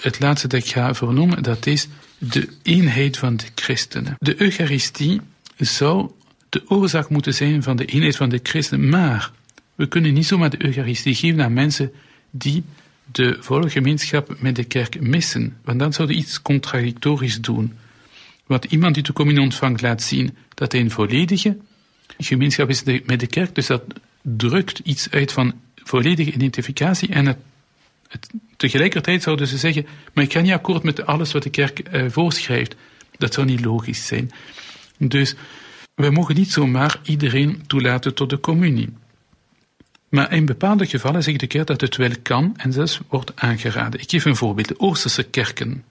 het 0.00 0.20
laatste 0.20 0.48
dat 0.48 0.60
ik 0.60 0.70
ga 0.70 0.94
vernoemen, 0.94 1.42
dat 1.42 1.66
is 1.66 1.88
de 2.20 2.48
eenheid 2.62 3.18
van 3.18 3.36
de 3.36 3.46
christenen. 3.54 4.14
De 4.18 4.40
Eucharistie 4.40 5.20
zou 5.56 6.10
de 6.48 6.62
oorzaak 6.66 7.08
moeten 7.08 7.34
zijn 7.34 7.62
van 7.62 7.76
de 7.76 7.84
eenheid 7.84 8.16
van 8.16 8.28
de 8.28 8.40
christenen, 8.42 8.88
maar 8.88 9.30
we 9.74 9.88
kunnen 9.88 10.12
niet 10.12 10.26
zomaar 10.26 10.50
de 10.50 10.64
Eucharistie 10.64 11.14
geven 11.14 11.42
aan 11.42 11.52
mensen 11.52 11.92
die 12.30 12.64
de 13.12 13.36
volle 13.40 13.70
gemeenschap 13.70 14.36
met 14.40 14.56
de 14.56 14.64
kerk 14.64 15.00
missen, 15.00 15.56
want 15.64 15.78
dan 15.78 15.92
zouden 15.92 16.16
iets 16.16 16.42
contradictorisch 16.42 17.40
doen. 17.40 17.72
Want 18.46 18.64
iemand 18.64 18.94
die 18.94 19.02
de 19.02 19.12
communie 19.12 19.42
ontvangt 19.42 19.80
laat 19.80 20.02
zien 20.02 20.36
dat 20.54 20.72
hij 20.72 20.80
een 20.80 20.90
volledige 20.90 21.56
gemeenschap 22.18 22.68
is 22.68 22.82
met 22.82 23.20
de 23.20 23.26
kerk, 23.26 23.54
dus 23.54 23.66
dat 23.66 23.82
drukt 24.22 24.78
iets 24.78 25.10
uit 25.10 25.32
van 25.32 25.54
volledige 25.74 26.32
identificatie 26.32 27.08
en 27.08 27.26
het 27.26 27.38
tegelijkertijd 28.56 29.22
zouden 29.22 29.46
ze 29.46 29.58
zeggen, 29.58 29.86
maar 30.12 30.24
ik 30.24 30.32
ga 30.32 30.40
niet 30.40 30.52
akkoord 30.52 30.82
met 30.82 31.06
alles 31.06 31.32
wat 31.32 31.42
de 31.42 31.50
kerk 31.50 31.78
eh, 31.78 32.04
voorschrijft. 32.08 32.74
Dat 33.18 33.34
zou 33.34 33.46
niet 33.46 33.64
logisch 33.64 34.06
zijn. 34.06 34.30
Dus 34.98 35.34
we 35.94 36.10
mogen 36.10 36.34
niet 36.34 36.52
zomaar 36.52 37.00
iedereen 37.02 37.66
toelaten 37.66 38.14
tot 38.14 38.30
de 38.30 38.40
communie. 38.40 38.92
Maar 40.08 40.32
in 40.32 40.46
bepaalde 40.46 40.86
gevallen 40.86 41.22
zegt 41.22 41.40
de 41.40 41.46
kerk 41.46 41.66
dat 41.66 41.80
het 41.80 41.96
wel 41.96 42.12
kan 42.22 42.54
en 42.56 42.72
zelfs 42.72 43.00
wordt 43.08 43.32
aangeraden. 43.34 44.00
Ik 44.00 44.10
geef 44.10 44.24
een 44.24 44.36
voorbeeld. 44.36 44.68
De 44.68 44.80
Oosterse 44.80 45.22
kerken, 45.22 45.84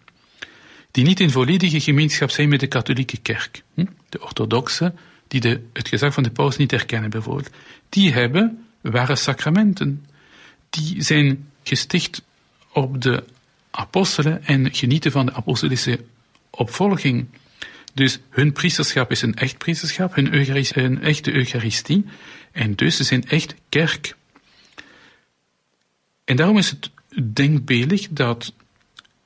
die 0.91 1.05
niet 1.05 1.19
in 1.19 1.29
volledige 1.29 1.79
gemeenschap 1.79 2.29
zijn 2.29 2.49
met 2.49 2.59
de 2.59 2.67
katholieke 2.67 3.17
kerk, 3.17 3.63
hm? 3.73 3.85
de 4.09 4.21
orthodoxe, 4.21 4.93
die 5.27 5.39
de, 5.39 5.61
het 5.73 5.87
gezag 5.87 6.13
van 6.13 6.23
de 6.23 6.31
paus 6.31 6.57
niet 6.57 6.73
erkennen 6.73 7.09
bijvoorbeeld, 7.09 7.49
die 7.89 8.13
hebben 8.13 8.65
ware 8.81 9.15
sacramenten. 9.15 10.05
Die 10.69 11.01
zijn 11.01 11.48
gesticht 11.63 12.21
op 12.73 13.01
de 13.01 13.23
apostelen 13.71 14.45
en 14.45 14.73
genieten 14.73 15.11
van 15.11 15.25
de 15.25 15.33
apostolische 15.33 15.99
opvolging. 16.49 17.27
Dus 17.93 18.19
hun 18.29 18.51
priesterschap 18.53 19.11
is 19.11 19.21
een 19.21 19.35
echt 19.35 19.57
priesterschap, 19.57 20.15
hun 20.15 20.33
eucharistie, 20.33 20.81
een 20.81 21.01
echte 21.01 21.31
eucharistie, 21.31 22.05
en 22.51 22.75
dus 22.75 22.95
ze 22.95 23.03
zijn 23.03 23.27
echt 23.27 23.55
kerk. 23.69 24.15
En 26.25 26.35
daarom 26.35 26.57
is 26.57 26.69
het 26.69 26.91
denkbeeldig 27.33 28.07
dat 28.09 28.53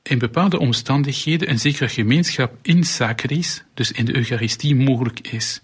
in 0.02 0.18
bepaalde 0.18 0.58
omstandigheden 0.58 1.50
een 1.50 1.58
zekere 1.58 1.88
gemeenschap 1.88 2.56
in 2.62 2.84
sacris, 2.84 3.62
dus 3.74 3.92
in 3.92 4.04
de 4.04 4.16
Eucharistie, 4.16 4.74
mogelijk 4.74 5.20
is. 5.20 5.60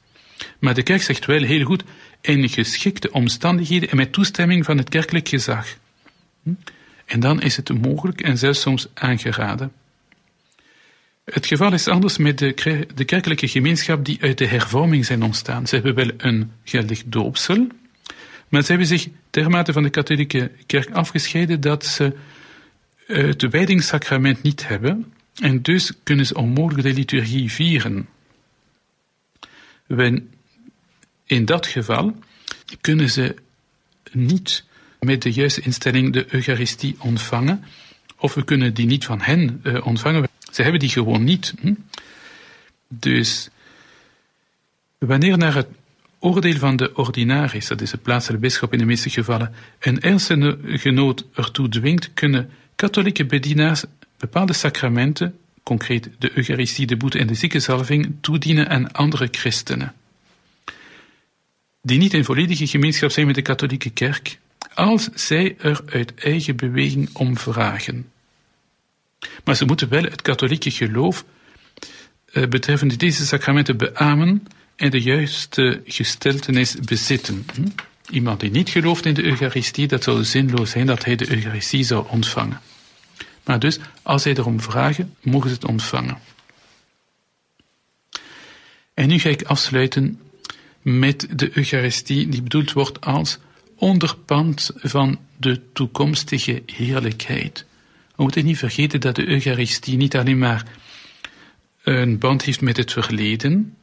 Maar 0.58 0.74
de 0.74 0.82
kerk 0.82 1.02
zegt 1.02 1.26
wel 1.26 1.42
heel 1.42 1.64
goed, 1.64 1.84
in 2.20 2.48
geschikte 2.48 3.12
omstandigheden 3.12 3.90
en 3.90 3.96
met 3.96 4.12
toestemming 4.12 4.64
van 4.64 4.78
het 4.78 4.88
kerkelijk 4.88 5.28
gezag. 5.28 5.76
Hm? 6.42 6.52
En 7.04 7.20
dan 7.20 7.42
is 7.42 7.56
het 7.56 7.80
mogelijk 7.80 8.20
en 8.20 8.38
zelfs 8.38 8.60
soms 8.60 8.88
aangeraden. 8.94 9.72
Het 11.24 11.46
geval 11.46 11.72
is 11.72 11.88
anders 11.88 12.18
met 12.18 12.38
de, 12.38 12.86
de 12.94 13.04
kerkelijke 13.04 13.48
gemeenschap 13.48 14.04
die 14.04 14.22
uit 14.22 14.38
de 14.38 14.46
hervorming 14.46 15.06
zijn 15.06 15.22
ontstaan. 15.22 15.66
Ze 15.66 15.74
hebben 15.74 15.94
wel 15.94 16.10
een 16.16 16.52
geldig 16.64 17.02
doopsel, 17.06 17.66
maar 18.48 18.62
ze 18.62 18.68
hebben 18.68 18.86
zich 18.86 19.08
dermate 19.30 19.72
van 19.72 19.82
de 19.82 19.90
katholieke 19.90 20.50
kerk 20.66 20.90
afgescheiden 20.90 21.60
dat 21.60 21.84
ze 21.84 22.16
het 23.06 23.42
wijdingssacrament 23.50 24.42
niet 24.42 24.68
hebben 24.68 25.12
en 25.40 25.62
dus 25.62 25.92
kunnen 26.02 26.26
ze 26.26 26.34
onmogelijk 26.34 26.82
de 26.82 26.94
liturgie 26.94 27.52
vieren. 27.52 28.08
in 31.26 31.44
dat 31.44 31.66
geval 31.66 32.14
kunnen 32.80 33.10
ze 33.10 33.36
niet 34.12 34.64
met 35.00 35.22
de 35.22 35.32
juiste 35.32 35.60
instelling 35.60 36.12
de 36.12 36.34
Eucharistie 36.34 36.96
ontvangen, 36.98 37.64
of 38.16 38.34
we 38.34 38.44
kunnen 38.44 38.74
die 38.74 38.86
niet 38.86 39.04
van 39.04 39.20
hen 39.20 39.60
uh, 39.62 39.86
ontvangen. 39.86 40.28
Ze 40.52 40.62
hebben 40.62 40.80
die 40.80 40.88
gewoon 40.88 41.24
niet. 41.24 41.54
Hm? 41.60 41.74
Dus 42.88 43.50
wanneer 44.98 45.38
naar 45.38 45.54
het 45.54 45.68
oordeel 46.18 46.56
van 46.56 46.76
de 46.76 46.96
ordinaris, 46.96 47.66
dat 47.66 47.80
is 47.80 47.90
de 47.90 47.96
plaatselijke 47.96 48.46
bisschop 48.46 48.72
in 48.72 48.78
de 48.78 48.84
meeste 48.84 49.10
gevallen, 49.10 49.54
een 49.78 50.00
ernstige 50.00 50.58
genoot 50.62 51.24
ertoe 51.34 51.68
dwingt, 51.68 52.10
kunnen 52.14 52.50
katholieke 52.76 53.26
bedienaars 53.26 53.84
bepaalde 54.18 54.52
sacramenten, 54.52 55.38
concreet 55.62 56.10
de 56.18 56.30
Eucharistie, 56.34 56.86
de 56.86 56.96
boete 56.96 57.18
en 57.18 57.26
de 57.26 57.34
ziekenzalving, 57.34 58.16
toedienen 58.20 58.68
aan 58.68 58.92
andere 58.92 59.28
christenen. 59.30 59.94
Die 61.82 61.98
niet 61.98 62.14
in 62.14 62.24
volledige 62.24 62.66
gemeenschap 62.66 63.10
zijn 63.10 63.26
met 63.26 63.34
de 63.34 63.42
katholieke 63.42 63.90
kerk, 63.90 64.38
als 64.74 65.08
zij 65.14 65.56
er 65.58 65.80
uit 65.86 66.14
eigen 66.14 66.56
beweging 66.56 67.08
om 67.12 67.38
vragen. 67.38 68.10
Maar 69.44 69.56
ze 69.56 69.64
moeten 69.64 69.88
wel 69.88 70.02
het 70.02 70.22
katholieke 70.22 70.70
geloof 70.70 71.24
uh, 72.32 72.48
betreffende 72.48 72.96
deze 72.96 73.26
sacramenten 73.26 73.76
beamen 73.76 74.46
en 74.76 74.90
de 74.90 75.02
juiste 75.02 75.82
gesteltenis 75.84 76.74
bezitten. 76.74 77.46
Hm? 77.54 77.66
Iemand 78.10 78.40
die 78.40 78.50
niet 78.50 78.68
gelooft 78.68 79.06
in 79.06 79.14
de 79.14 79.22
Eucharistie, 79.22 79.86
dat 79.86 80.02
zou 80.02 80.24
zinloos 80.24 80.70
zijn 80.70 80.86
dat 80.86 81.04
hij 81.04 81.16
de 81.16 81.30
Eucharistie 81.30 81.82
zou 81.82 82.06
ontvangen. 82.08 82.60
Maar 83.44 83.58
dus, 83.58 83.78
als 84.02 84.22
zij 84.22 84.34
erom 84.34 84.60
vragen, 84.60 85.14
mogen 85.20 85.48
ze 85.48 85.54
het 85.54 85.64
ontvangen. 85.64 86.18
En 88.94 89.08
nu 89.08 89.18
ga 89.18 89.28
ik 89.28 89.42
afsluiten 89.42 90.20
met 90.82 91.26
de 91.38 91.56
Eucharistie, 91.56 92.28
die 92.28 92.42
bedoeld 92.42 92.72
wordt 92.72 93.00
als 93.00 93.38
onderpand 93.80 94.70
van 94.74 95.18
de 95.36 95.60
toekomstige 95.72 96.62
heerlijkheid. 96.66 97.64
We 98.16 98.22
moeten 98.22 98.44
niet 98.44 98.58
vergeten 98.58 99.00
dat 99.00 99.16
de 99.16 99.26
Eucharistie 99.28 99.96
niet 99.96 100.16
alleen 100.16 100.38
maar 100.38 100.64
een 101.82 102.18
band 102.18 102.42
heeft 102.42 102.60
met 102.60 102.76
het 102.76 102.92
verleden, 102.92 103.76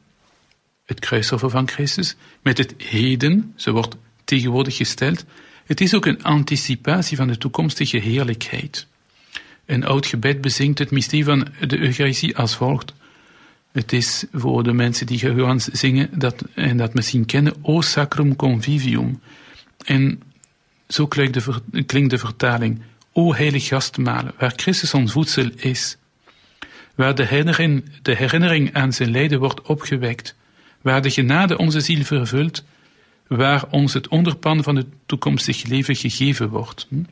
het 0.84 1.00
kruisoffer 1.00 1.50
van 1.50 1.68
Christus, 1.68 2.16
met 2.42 2.58
het 2.58 2.74
heden, 2.76 3.52
ze 3.56 3.70
wordt 3.70 3.96
tegenwoordig 4.24 4.76
gesteld. 4.76 5.24
Het 5.64 5.80
is 5.80 5.94
ook 5.94 6.06
een 6.06 6.22
anticipatie 6.22 7.16
van 7.16 7.28
de 7.28 7.38
toekomstige 7.38 7.98
heerlijkheid. 7.98 8.86
Een 9.66 9.84
oud 9.84 10.06
gebed 10.06 10.40
bezingt 10.40 10.78
het 10.78 10.90
mysterie 10.90 11.24
van 11.24 11.46
de 11.66 11.78
Eucharistie 11.78 12.36
als 12.36 12.56
volgt. 12.56 12.92
Het 13.72 13.92
is 13.92 14.24
voor 14.32 14.62
de 14.62 14.72
mensen 14.72 15.06
die 15.06 15.18
Johannes 15.18 15.64
zingen 15.64 16.18
dat, 16.18 16.44
en 16.54 16.76
dat 16.76 16.94
misschien 16.94 17.26
kennen, 17.26 17.54
O 17.62 17.80
sacrum 17.80 18.36
convivium. 18.36 19.20
En 19.84 20.22
zo 20.88 21.06
klinkt 21.06 21.34
de, 21.34 22.06
de 22.06 22.18
vertaling. 22.18 22.82
O 23.12 23.34
heilig 23.34 23.66
gastmalen, 23.66 24.32
waar 24.38 24.52
Christus 24.56 24.94
ons 24.94 25.12
voedsel 25.12 25.50
is. 25.56 25.96
Waar 26.94 27.14
de 27.14 27.24
herinnering, 27.24 27.84
de 28.02 28.14
herinnering 28.14 28.74
aan 28.74 28.92
zijn 28.92 29.10
lijden 29.10 29.38
wordt 29.38 29.62
opgewekt. 29.62 30.34
Waar 30.80 31.02
de 31.02 31.10
genade 31.10 31.58
onze 31.58 31.80
ziel 31.80 32.04
vervult. 32.04 32.64
Waar 33.26 33.64
ons 33.70 33.92
het 33.92 34.08
onderpan 34.08 34.62
van 34.62 34.76
het 34.76 34.86
toekomstig 35.06 35.62
leven 35.62 35.96
gegeven 35.96 36.48
wordt. 36.48 36.86
Hm? 36.88 37.02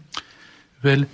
Wel, 0.80 1.04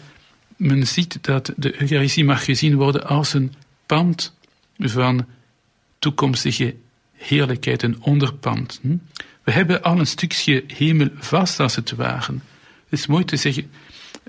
men 0.56 0.86
ziet 0.86 1.18
dat 1.20 1.52
de 1.56 1.80
Eucharistie 1.80 2.24
mag 2.24 2.44
gezien 2.44 2.74
worden 2.74 3.06
als 3.06 3.34
een 3.34 3.52
pand 3.86 4.34
van 4.78 5.26
toekomstige 5.98 6.74
heerlijkheid, 7.12 7.82
een 7.82 8.02
onderpand. 8.02 8.78
Hm? 8.82 8.96
We 9.44 9.52
hebben 9.52 9.82
al 9.82 9.98
een 9.98 10.06
stukje 10.06 10.64
hemel 10.66 11.08
vast, 11.18 11.60
als 11.60 11.76
het 11.76 11.90
ware. 11.90 12.32
Het 12.88 13.00
is 13.00 13.06
mooi 13.06 13.24
te, 13.24 13.36
zeggen, 13.36 13.70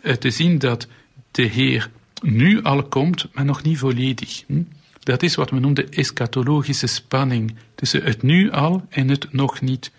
eh, 0.02 0.14
te 0.14 0.32
zien 0.32 0.60
dat 0.60 0.88
de 1.32 1.44
Heer 1.44 1.90
nu 2.22 2.64
al 2.64 2.84
komt, 2.84 3.28
maar 3.34 3.46
nog 3.46 3.64
niet 3.64 3.78
volledig. 3.78 4.44
Hm? 4.48 4.62
Dat 5.00 5.24
is 5.24 5.36
wat 5.36 5.52
men 5.52 5.62
noemt 5.62 5.76
de 5.76 5.90
eschatologische 5.90 6.88
spanning 6.88 7.56
tussen 7.76 8.04
het 8.04 8.22
nu 8.22 8.52
al 8.52 8.86
en 8.90 9.10
het 9.10 9.34
nog 9.34 9.62
niet. 9.62 9.92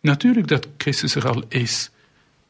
Natuurlijk 0.00 0.48
dat 0.48 0.68
Christus 0.76 1.14
er 1.14 1.28
al 1.28 1.44
is 1.48 1.90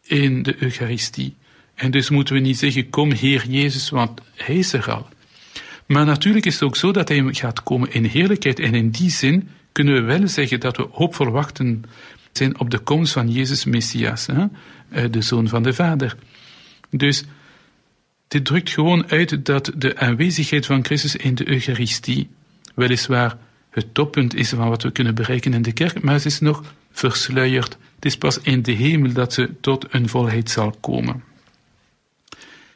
in 0.03 0.43
de 0.43 0.63
Eucharistie. 0.63 1.35
En 1.75 1.91
dus 1.91 2.11
moeten 2.11 2.35
we 2.35 2.41
niet 2.41 2.59
zeggen, 2.59 2.91
kom 2.91 3.13
Heer 3.13 3.47
Jezus, 3.49 3.91
want 3.91 4.21
Hij 4.35 4.57
is 4.57 4.73
er 4.73 4.91
al. 4.91 5.09
Maar 5.87 6.05
natuurlijk 6.05 6.47
is 6.47 6.55
het 6.55 6.63
ook 6.63 6.77
zo 6.77 6.91
dat 6.91 7.09
Hij 7.09 7.29
gaat 7.31 7.63
komen 7.63 7.93
in 7.93 8.05
heerlijkheid. 8.05 8.61
En 8.61 8.75
in 8.75 8.91
die 8.91 9.11
zin 9.11 9.49
kunnen 9.73 9.95
we 9.95 10.01
wel 10.01 10.29
zeggen 10.29 10.61
dat 10.61 10.77
we 10.77 10.89
hoopvol 10.91 11.31
wachten 11.31 11.85
zijn 12.33 12.61
op 12.61 12.71
de 12.71 12.79
komst 12.79 13.13
van 13.13 13.31
Jezus 13.31 13.65
Messias, 13.65 14.27
hè? 14.27 14.45
Eh, 14.89 15.11
de 15.11 15.23
Zoon 15.23 15.49
van 15.49 15.63
de 15.63 15.73
Vader. 15.73 16.17
Dus 16.91 17.25
dit 18.29 18.45
drukt 18.45 18.71
gewoon 18.71 19.11
uit 19.11 19.47
dat 19.47 19.73
de 19.77 19.97
aanwezigheid 19.97 20.67
van 20.67 20.85
Christus 20.85 21.17
in 21.17 21.35
de 21.35 21.49
Eucharistie 21.49 22.29
weliswaar 22.75 23.37
het 23.71 23.95
toppunt 23.95 24.35
is 24.35 24.49
van 24.49 24.69
wat 24.69 24.83
we 24.83 24.91
kunnen 24.91 25.15
bereiken 25.15 25.55
in 25.55 25.63
de 25.63 25.73
kerk, 25.73 26.03
maar 26.03 26.15
het 26.15 26.25
is 26.25 26.41
nog 26.41 26.63
versluierd. 26.91 27.77
Het 27.95 28.05
is 28.05 28.17
pas 28.17 28.39
in 28.39 28.63
de 28.63 28.73
hemel 28.73 29.13
dat 29.13 29.33
ze 29.33 29.51
tot 29.61 29.87
een 29.95 30.09
volheid 30.09 30.51
zal 30.51 30.77
komen. 30.81 31.25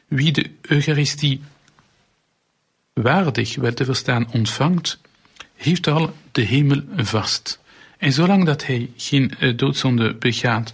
Wie 0.07 0.31
de 0.31 0.49
Eucharistie 0.61 1.41
waardig, 2.93 3.55
wel 3.55 3.73
te 3.73 3.85
verstaan, 3.85 4.31
ontvangt, 4.31 4.99
heeft 5.57 5.87
al 5.87 6.13
de 6.31 6.41
hemel 6.41 6.81
vast. 6.95 7.59
En 7.97 8.13
zolang 8.13 8.45
dat 8.45 8.65
hij 8.65 8.89
geen 8.95 9.31
uh, 9.39 9.57
doodzonde 9.57 10.13
begaat, 10.13 10.73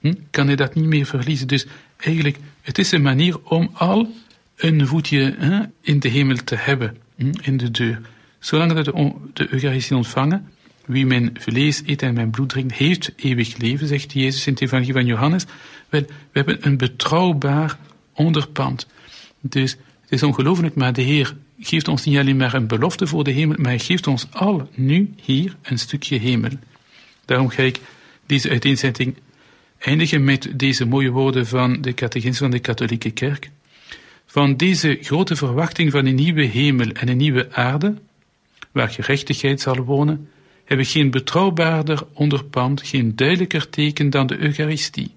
hm, 0.00 0.14
kan 0.30 0.46
hij 0.46 0.56
dat 0.56 0.74
niet 0.74 0.84
meer 0.84 1.06
verliezen. 1.06 1.46
Dus 1.46 1.66
eigenlijk, 1.96 2.36
het 2.60 2.78
is 2.78 2.92
een 2.92 3.02
manier 3.02 3.40
om 3.42 3.70
al 3.72 4.14
een 4.56 4.86
voetje 4.86 5.36
in 5.80 6.00
de 6.00 6.08
hemel 6.08 6.36
te 6.44 6.56
hebben, 6.56 6.96
hm, 7.16 7.32
in 7.42 7.56
de 7.56 7.70
deur. 7.70 8.00
Zolang 8.38 8.72
dat 8.72 8.84
de, 9.32 9.46
Eucharistie 9.50 9.96
ontvangen, 9.96 10.48
wie 10.86 11.06
mijn 11.06 11.30
vlees 11.38 11.82
eet 11.86 12.02
en 12.02 12.14
mijn 12.14 12.30
bloed 12.30 12.48
drinkt, 12.48 12.74
heeft 12.74 13.12
eeuwig 13.16 13.56
leven, 13.56 13.86
zegt 13.86 14.12
Jezus 14.12 14.46
in 14.46 14.52
het 14.52 14.62
evangelie 14.62 14.92
van 14.92 15.06
Johannes. 15.06 15.44
We 15.88 16.06
hebben 16.32 16.66
een 16.66 16.76
betrouwbaar 16.76 17.78
onderpand. 18.12 18.86
Dus 19.40 19.76
is 20.12 20.22
ongelooflijk, 20.22 20.74
maar 20.74 20.92
de 20.92 21.02
Heer 21.02 21.36
geeft 21.58 21.88
ons 21.88 22.04
niet 22.04 22.18
alleen 22.18 22.36
maar 22.36 22.54
een 22.54 22.66
belofte 22.66 23.06
voor 23.06 23.24
de 23.24 23.30
hemel, 23.30 23.56
maar 23.56 23.70
hij 23.70 23.78
geeft 23.78 24.06
ons 24.06 24.26
al 24.30 24.68
nu 24.74 25.14
hier 25.22 25.56
een 25.62 25.78
stukje 25.78 26.18
hemel. 26.18 26.50
Daarom 27.24 27.48
ga 27.48 27.62
ik 27.62 27.80
deze 28.26 28.48
uiteenzetting 28.48 29.14
eindigen 29.78 30.24
met 30.24 30.48
deze 30.54 30.86
mooie 30.86 31.10
woorden 31.10 31.46
van 31.46 31.80
de 31.80 31.94
catechisme 31.94 32.38
van 32.38 32.50
de 32.50 32.58
katholieke 32.58 33.10
kerk. 33.10 33.50
Van 34.26 34.56
deze 34.56 34.98
grote 35.00 35.36
verwachting 35.36 35.90
van 35.90 36.06
een 36.06 36.14
nieuwe 36.14 36.44
hemel 36.44 36.88
en 36.88 37.08
een 37.08 37.16
nieuwe 37.16 37.52
aarde, 37.52 37.94
waar 38.72 38.88
gerechtigheid 38.88 39.60
zal 39.60 39.84
wonen, 39.84 40.28
hebben 40.64 40.86
geen 40.86 41.10
betrouwbaarder 41.10 42.06
onderpand, 42.12 42.82
geen 42.82 43.16
duidelijker 43.16 43.70
teken 43.70 44.10
dan 44.10 44.26
de 44.26 44.38
Eucharistie. 44.38 45.14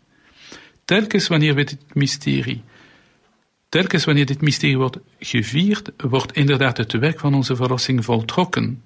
Telkens 0.85 1.27
wanneer 1.27 1.55
we 1.55 1.63
dit 1.63 1.77
mysterie 1.93 2.61
Telkens 3.69 4.05
wanneer 4.05 4.25
dit 4.25 4.41
mysterie 4.41 4.77
wordt 4.77 4.97
gevierd, 5.19 5.91
wordt 5.97 6.31
inderdaad 6.31 6.77
het 6.77 6.91
werk 6.91 7.19
van 7.19 7.33
onze 7.33 7.55
verlossing 7.55 8.05
voltrokken. 8.05 8.83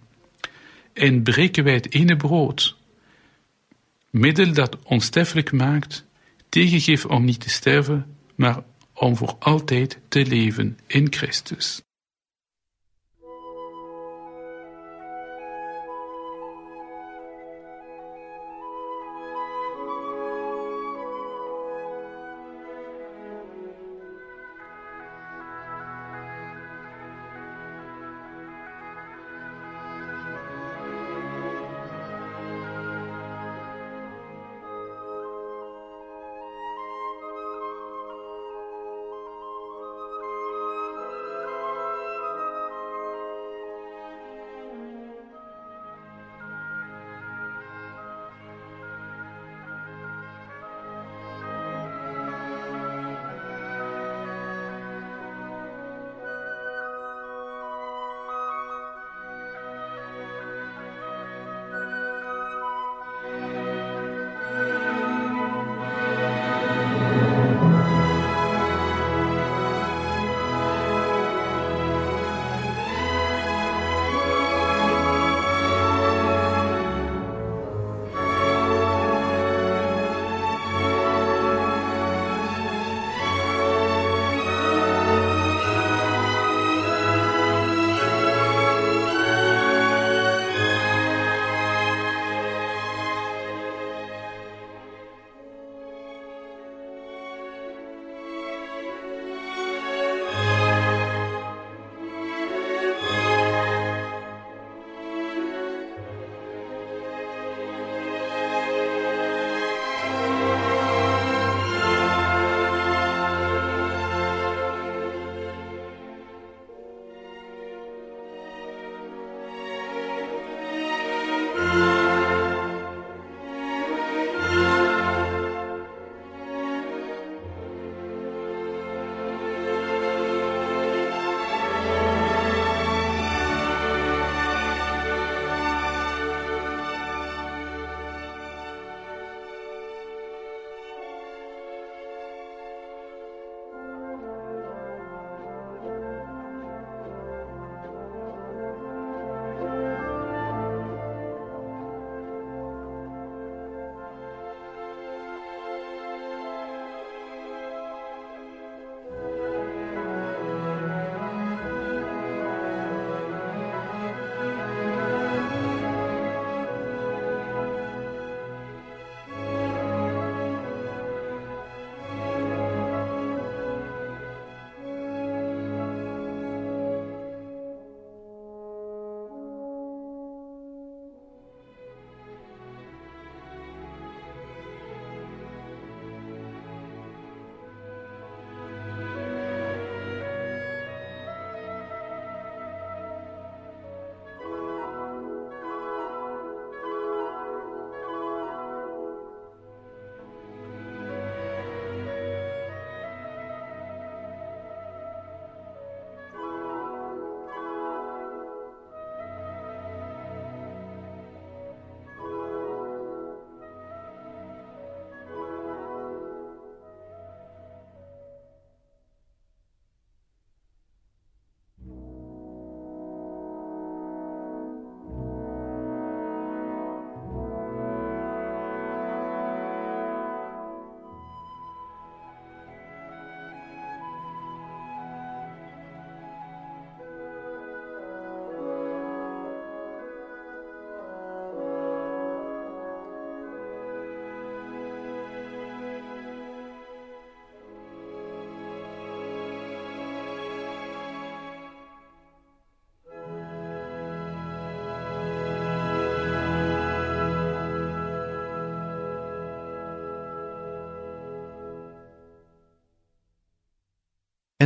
En 0.93 1.23
breken 1.23 1.63
wij 1.63 1.73
het 1.73 1.93
ene 1.93 2.15
brood, 2.15 2.77
middel 4.09 4.53
dat 4.53 4.77
onsterfelijk 4.83 5.51
maakt, 5.51 6.05
tegengeef 6.49 7.05
om 7.05 7.25
niet 7.25 7.39
te 7.39 7.49
sterven, 7.49 8.15
maar 8.35 8.63
om 8.93 9.15
voor 9.15 9.35
altijd 9.39 9.99
te 10.07 10.25
leven 10.25 10.79
in 10.87 11.07
Christus. 11.09 11.81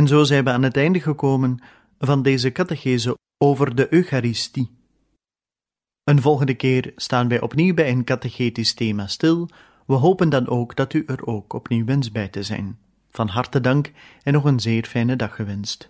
En 0.04 0.10
zo 0.10 0.24
zijn 0.24 0.44
we 0.44 0.50
aan 0.50 0.62
het 0.62 0.76
einde 0.76 1.00
gekomen 1.00 1.58
van 1.98 2.22
deze 2.22 2.52
catechese 2.52 3.18
over 3.38 3.74
de 3.74 3.92
Eucharistie. 3.92 4.70
Een 6.04 6.20
volgende 6.20 6.54
keer 6.54 6.92
staan 6.96 7.28
wij 7.28 7.40
opnieuw 7.40 7.74
bij 7.74 7.90
een 7.90 8.04
catechetisch 8.04 8.74
thema 8.74 9.06
stil. 9.06 9.48
We 9.86 9.94
hopen 9.94 10.28
dan 10.28 10.48
ook 10.48 10.76
dat 10.76 10.92
u 10.92 11.04
er 11.06 11.26
ook 11.26 11.52
opnieuw 11.52 11.84
wens 11.84 12.12
bij 12.12 12.28
te 12.28 12.42
zijn. 12.42 12.78
Van 13.10 13.28
harte 13.28 13.60
dank 13.60 13.92
en 14.22 14.32
nog 14.32 14.44
een 14.44 14.60
zeer 14.60 14.84
fijne 14.84 15.16
dag 15.16 15.34
gewenst. 15.34 15.88